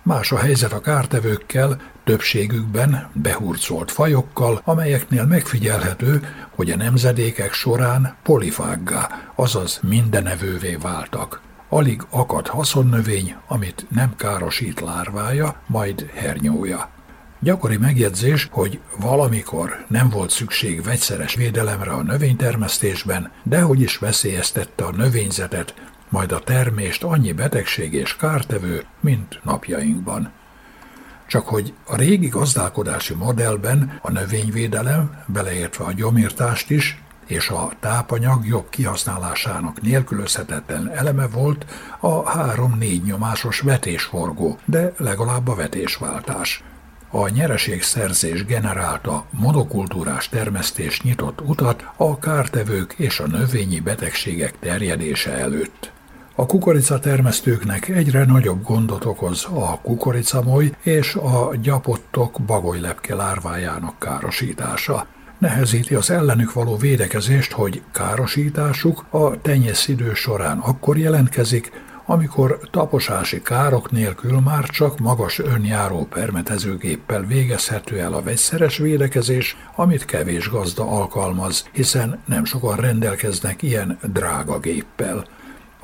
Más 0.06 0.32
a 0.32 0.38
helyzet 0.38 0.74
a 0.74 0.82
kártevőkkel, 0.82 1.82
többségükben 2.04 3.10
behurcolt 3.14 3.92
fajokkal, 3.92 4.62
amelyeknél 4.64 5.26
megfigyelhető, 5.26 6.28
hogy 6.50 6.72
a 6.72 6.76
nemzedékek 6.76 7.54
során 7.54 8.16
polifággá, 8.24 9.10
azaz 9.36 9.80
mindenevővé 9.84 10.76
váltak. 10.76 11.42
Alig 11.70 12.02
akad 12.10 12.48
haszonnövény, 12.48 13.36
amit 13.48 13.86
nem 13.90 14.16
károsít 14.16 14.80
lárvája, 14.80 15.62
majd 15.68 16.10
hernyója. 16.14 16.90
Gyakori 17.40 17.78
megjegyzés, 17.78 18.48
hogy 18.52 18.80
valamikor 19.00 19.86
nem 19.88 20.10
volt 20.10 20.30
szükség 20.30 20.84
vegyszeres 20.84 21.36
védelemre 21.36 21.92
a 21.92 22.04
növénytermesztésben, 22.04 23.32
de 23.44 23.62
hogy 23.62 23.82
is 23.82 23.98
veszélyeztette 23.98 24.84
a 24.84 24.92
növényzetet, 24.92 25.74
majd 26.16 26.32
a 26.32 26.40
termést 26.40 27.04
annyi 27.04 27.32
betegség 27.32 27.94
és 27.94 28.16
kártevő, 28.16 28.84
mint 29.00 29.40
napjainkban. 29.44 30.32
Csak 31.28 31.48
hogy 31.48 31.74
a 31.86 31.96
régi 31.96 32.28
gazdálkodási 32.28 33.14
modellben 33.14 34.00
a 34.02 34.12
növényvédelem, 34.12 35.24
beleértve 35.28 35.86
a 35.86 35.92
gyomírtást 35.92 36.70
is, 36.70 37.02
és 37.26 37.50
a 37.50 37.72
tápanyag 37.80 38.46
jobb 38.46 38.70
kihasználásának 38.70 39.82
nélkülözhetetlen 39.82 40.92
eleme 40.92 41.28
volt 41.28 41.66
a 42.00 42.24
3-4 42.24 43.04
nyomásos 43.04 43.60
vetésforgó, 43.60 44.60
de 44.66 44.94
legalább 44.98 45.48
a 45.48 45.56
vetésváltás. 45.56 46.64
A 47.10 47.28
nyereségszerzés 47.28 48.46
generálta 48.46 49.26
monokultúrás 49.30 50.30
termesztés 50.30 51.02
nyitott 51.02 51.42
utat 51.42 51.86
a 51.96 52.20
kártevők 52.20 52.94
és 52.98 53.20
a 53.20 53.28
növényi 53.28 53.80
betegségek 53.80 54.60
terjedése 54.60 55.32
előtt. 55.32 55.94
A 56.38 56.46
kukorica 56.46 57.00
termesztőknek 57.00 57.90
egyre 57.90 58.26
nagyobb 58.26 58.64
gondot 58.64 59.06
okoz 59.06 59.46
a 59.54 59.80
kukoricamoly 59.82 60.72
és 60.84 61.16
a 61.16 61.56
gyapottok 61.62 62.40
bagolylepke 62.46 63.16
lárvájának 63.16 64.00
károsítása. 64.00 65.08
Nehezíti 65.38 65.96
az 65.96 66.10
ellenük 66.10 66.54
való 66.54 66.76
védekezést, 66.78 67.52
hogy 67.52 67.82
károsításuk 67.92 69.06
a 69.10 69.42
tenyészidő 69.42 70.14
során 70.14 70.58
akkor 70.58 70.98
jelentkezik, 70.98 71.72
amikor 72.06 72.60
taposási 72.72 73.42
károk 73.42 73.92
nélkül 73.92 74.40
már 74.40 74.64
csak 74.64 75.00
magas 75.00 75.40
önjáró 75.40 76.08
permetezőgéppel 76.10 77.22
végezhető 77.22 78.00
el 78.00 78.14
a 78.14 78.22
vegyszeres 78.22 78.78
védekezés, 78.78 79.58
amit 79.76 80.06
kevés 80.06 80.50
gazda 80.50 80.88
alkalmaz, 80.88 81.70
hiszen 81.72 82.20
nem 82.26 82.46
sokan 82.46 82.76
rendelkeznek 82.76 83.62
ilyen 83.62 83.98
drága 84.14 84.60
géppel. 84.60 85.26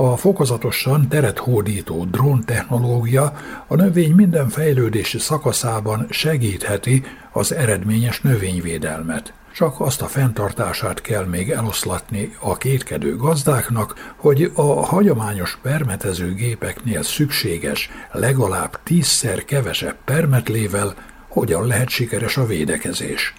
A 0.01 0.17
fokozatosan 0.17 1.07
teret 1.07 1.37
hódító 1.37 2.05
drón 2.05 2.43
technológia 2.45 3.33
a 3.67 3.75
növény 3.75 4.13
minden 4.13 4.49
fejlődési 4.49 5.19
szakaszában 5.19 6.07
segítheti 6.09 7.03
az 7.31 7.53
eredményes 7.53 8.21
növényvédelmet. 8.21 9.33
Csak 9.53 9.79
azt 9.79 10.01
a 10.01 10.05
fenntartását 10.05 11.01
kell 11.01 11.25
még 11.25 11.49
eloszlatni 11.49 12.35
a 12.39 12.57
kétkedő 12.57 13.15
gazdáknak, 13.15 14.13
hogy 14.15 14.51
a 14.55 14.85
hagyományos 14.85 15.59
permetező 15.61 16.33
gépeknél 16.33 17.03
szükséges 17.03 17.89
legalább 18.11 18.79
tízszer 18.83 19.45
kevesebb 19.45 19.95
permetlével 20.05 20.93
hogyan 21.27 21.67
lehet 21.67 21.89
sikeres 21.89 22.37
a 22.37 22.45
védekezés. 22.45 23.33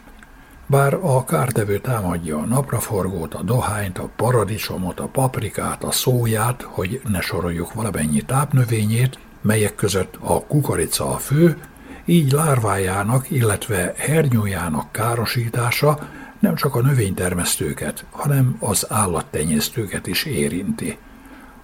Bár 0.73 0.95
a 0.95 1.25
kártevő 1.25 1.79
támadja 1.79 2.39
a 2.39 2.45
napraforgót, 2.45 3.35
a 3.35 3.43
dohányt, 3.43 3.99
a 3.99 4.11
paradicsomot, 4.17 5.01
a 5.01 5.07
paprikát, 5.07 5.85
a 5.85 5.91
szóját, 5.91 6.63
hogy 6.63 7.01
ne 7.09 7.21
soroljuk 7.21 7.75
valamennyi 7.75 8.23
tápnövényét, 8.23 9.19
melyek 9.41 9.75
között 9.75 10.17
a 10.21 10.47
kukorica 10.47 11.15
a 11.15 11.17
fő, 11.19 11.57
így 12.05 12.33
lárvájának, 12.33 13.31
illetve 13.31 13.95
hernyójának 13.97 14.93
károsítása 14.93 15.99
nem 16.39 16.55
csak 16.55 16.75
a 16.75 16.83
növénytermesztőket, 16.83 18.05
hanem 18.11 18.57
az 18.61 18.87
állattenyésztőket 18.89 20.07
is 20.07 20.25
érinti. 20.25 20.99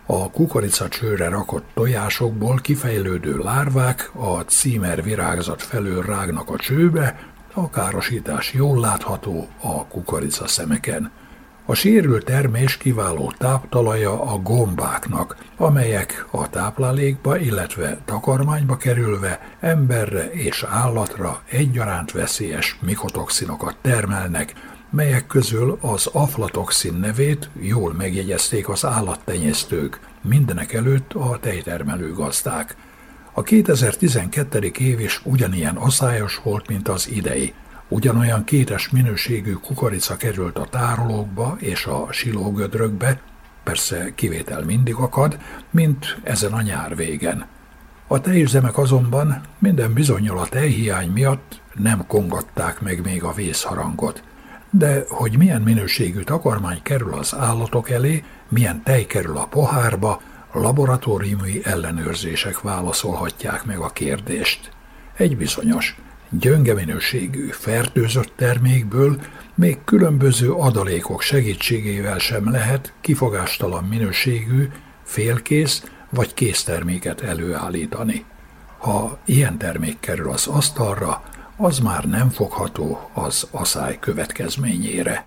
A 0.06 0.30
kukoricacsőre 0.30 1.28
rakott 1.28 1.64
tojásokból 1.74 2.59
kifejlődő 2.62 3.38
lárvák 3.38 4.11
a 4.14 4.40
címer 4.40 5.02
virágzat 5.02 5.62
felől 5.62 6.02
rágnak 6.02 6.50
a 6.50 6.56
csőbe, 6.56 7.36
a 7.59 7.70
károsítás 7.70 8.52
jól 8.52 8.80
látható 8.80 9.48
a 9.61 9.86
kukorica 9.86 10.46
szemeken. 10.46 11.11
A 11.66 11.74
sérült 11.74 12.24
termés 12.24 12.76
kiváló 12.76 13.32
táptalaja 13.38 14.22
a 14.22 14.38
gombáknak, 14.38 15.36
amelyek 15.56 16.26
a 16.30 16.50
táplálékba, 16.50 17.38
illetve 17.38 17.98
takarmányba 18.04 18.76
kerülve 18.76 19.40
emberre 19.61 20.30
és 20.30 20.64
állatra 20.68 21.42
egyaránt 21.50 22.12
veszélyes 22.12 22.78
mikotoxinokat 22.80 23.76
termelnek, 23.80 24.52
melyek 24.90 25.26
közül 25.26 25.78
az 25.80 26.06
aflatoxin 26.06 26.94
nevét 26.94 27.50
jól 27.61 27.92
megjegyezték 27.92 28.68
az 28.68 28.84
állattenyésztők, 28.84 30.00
mindenek 30.20 30.72
előtt 30.72 31.12
a 31.12 31.38
tejtermelő 31.40 32.12
gazdák. 32.12 32.76
A 33.39 33.43
2012. 33.43 34.72
év 34.78 35.01
is 35.01 35.20
ugyanilyen 35.24 35.76
aszályos 35.76 36.41
volt, 36.43 36.68
mint 36.68 36.89
az 36.89 37.09
idei. 37.11 37.55
Ugyanolyan 37.89 38.45
kétes 38.45 38.89
minőségű 38.89 39.53
kukorica 39.53 40.16
került 40.16 40.59
a 40.59 40.66
tárolókba 40.70 41.57
és 41.61 41.86
a 41.86 42.07
silógödrökbe, 42.11 43.20
persze 43.64 44.12
kivétel 44.14 44.64
mindig 44.64 44.95
akad, 44.95 45.39
mint 45.70 46.18
ezen 46.22 46.53
a 46.53 46.62
nyár 46.62 46.97
végen. 46.97 47.47
A 48.07 48.20
tejüzemek 48.20 48.78
azonban 48.78 49.41
minden 49.59 49.93
bizonyal 49.93 50.39
a 50.39 50.49
tejhiány 50.49 51.11
miatt 51.11 51.61
nem 51.74 52.07
kongatták 52.07 52.80
meg 52.80 53.05
még 53.05 53.22
a 53.22 53.32
vészharangot. 53.32 54.22
De 54.70 55.05
hogy 55.09 55.36
milyen 55.36 55.62
minőségű 55.62 56.20
takarmány 56.20 56.82
kerül 56.82 57.14
az 57.14 57.34
állatok 57.34 57.91
elé, 57.91 58.24
milyen 58.49 58.82
tej 58.82 59.07
kerül 59.07 59.36
a 59.36 59.47
pohárba, 59.47 60.20
laboratóriumi 60.53 61.61
ellenőrzések 61.64 62.61
válaszolhatják 62.61 63.64
meg 63.64 63.78
a 63.78 63.88
kérdést. 63.88 64.70
Egy 65.16 65.36
bizonyos– 65.36 65.96
gyönge 66.30 66.74
minőségű, 66.74 67.49
fertőzött 67.49 68.32
termékből 68.36 69.20
még 69.55 69.78
különböző 69.84 70.53
adalékok 70.53 71.22
segítségével 71.22 72.18
sem 72.18 72.51
lehet 72.51 72.92
kifogástalan 73.01 73.84
minőségű, 73.84 74.68
félkész 75.03 75.84
vagy 76.11 76.34
készterméket 76.34 77.20
előállítani. 77.20 78.24
Ha 78.78 79.18
ilyen 79.24 79.59
termék 79.59 80.01
kerül 80.01 80.30
az 80.30 80.46
asztalra, 80.46 81.22
az 81.57 81.78
már 81.78 82.05
nem 82.05 82.28
fogható 82.28 83.11
az 83.12 83.49
aszály 83.51 83.99
következményére. 84.01 85.26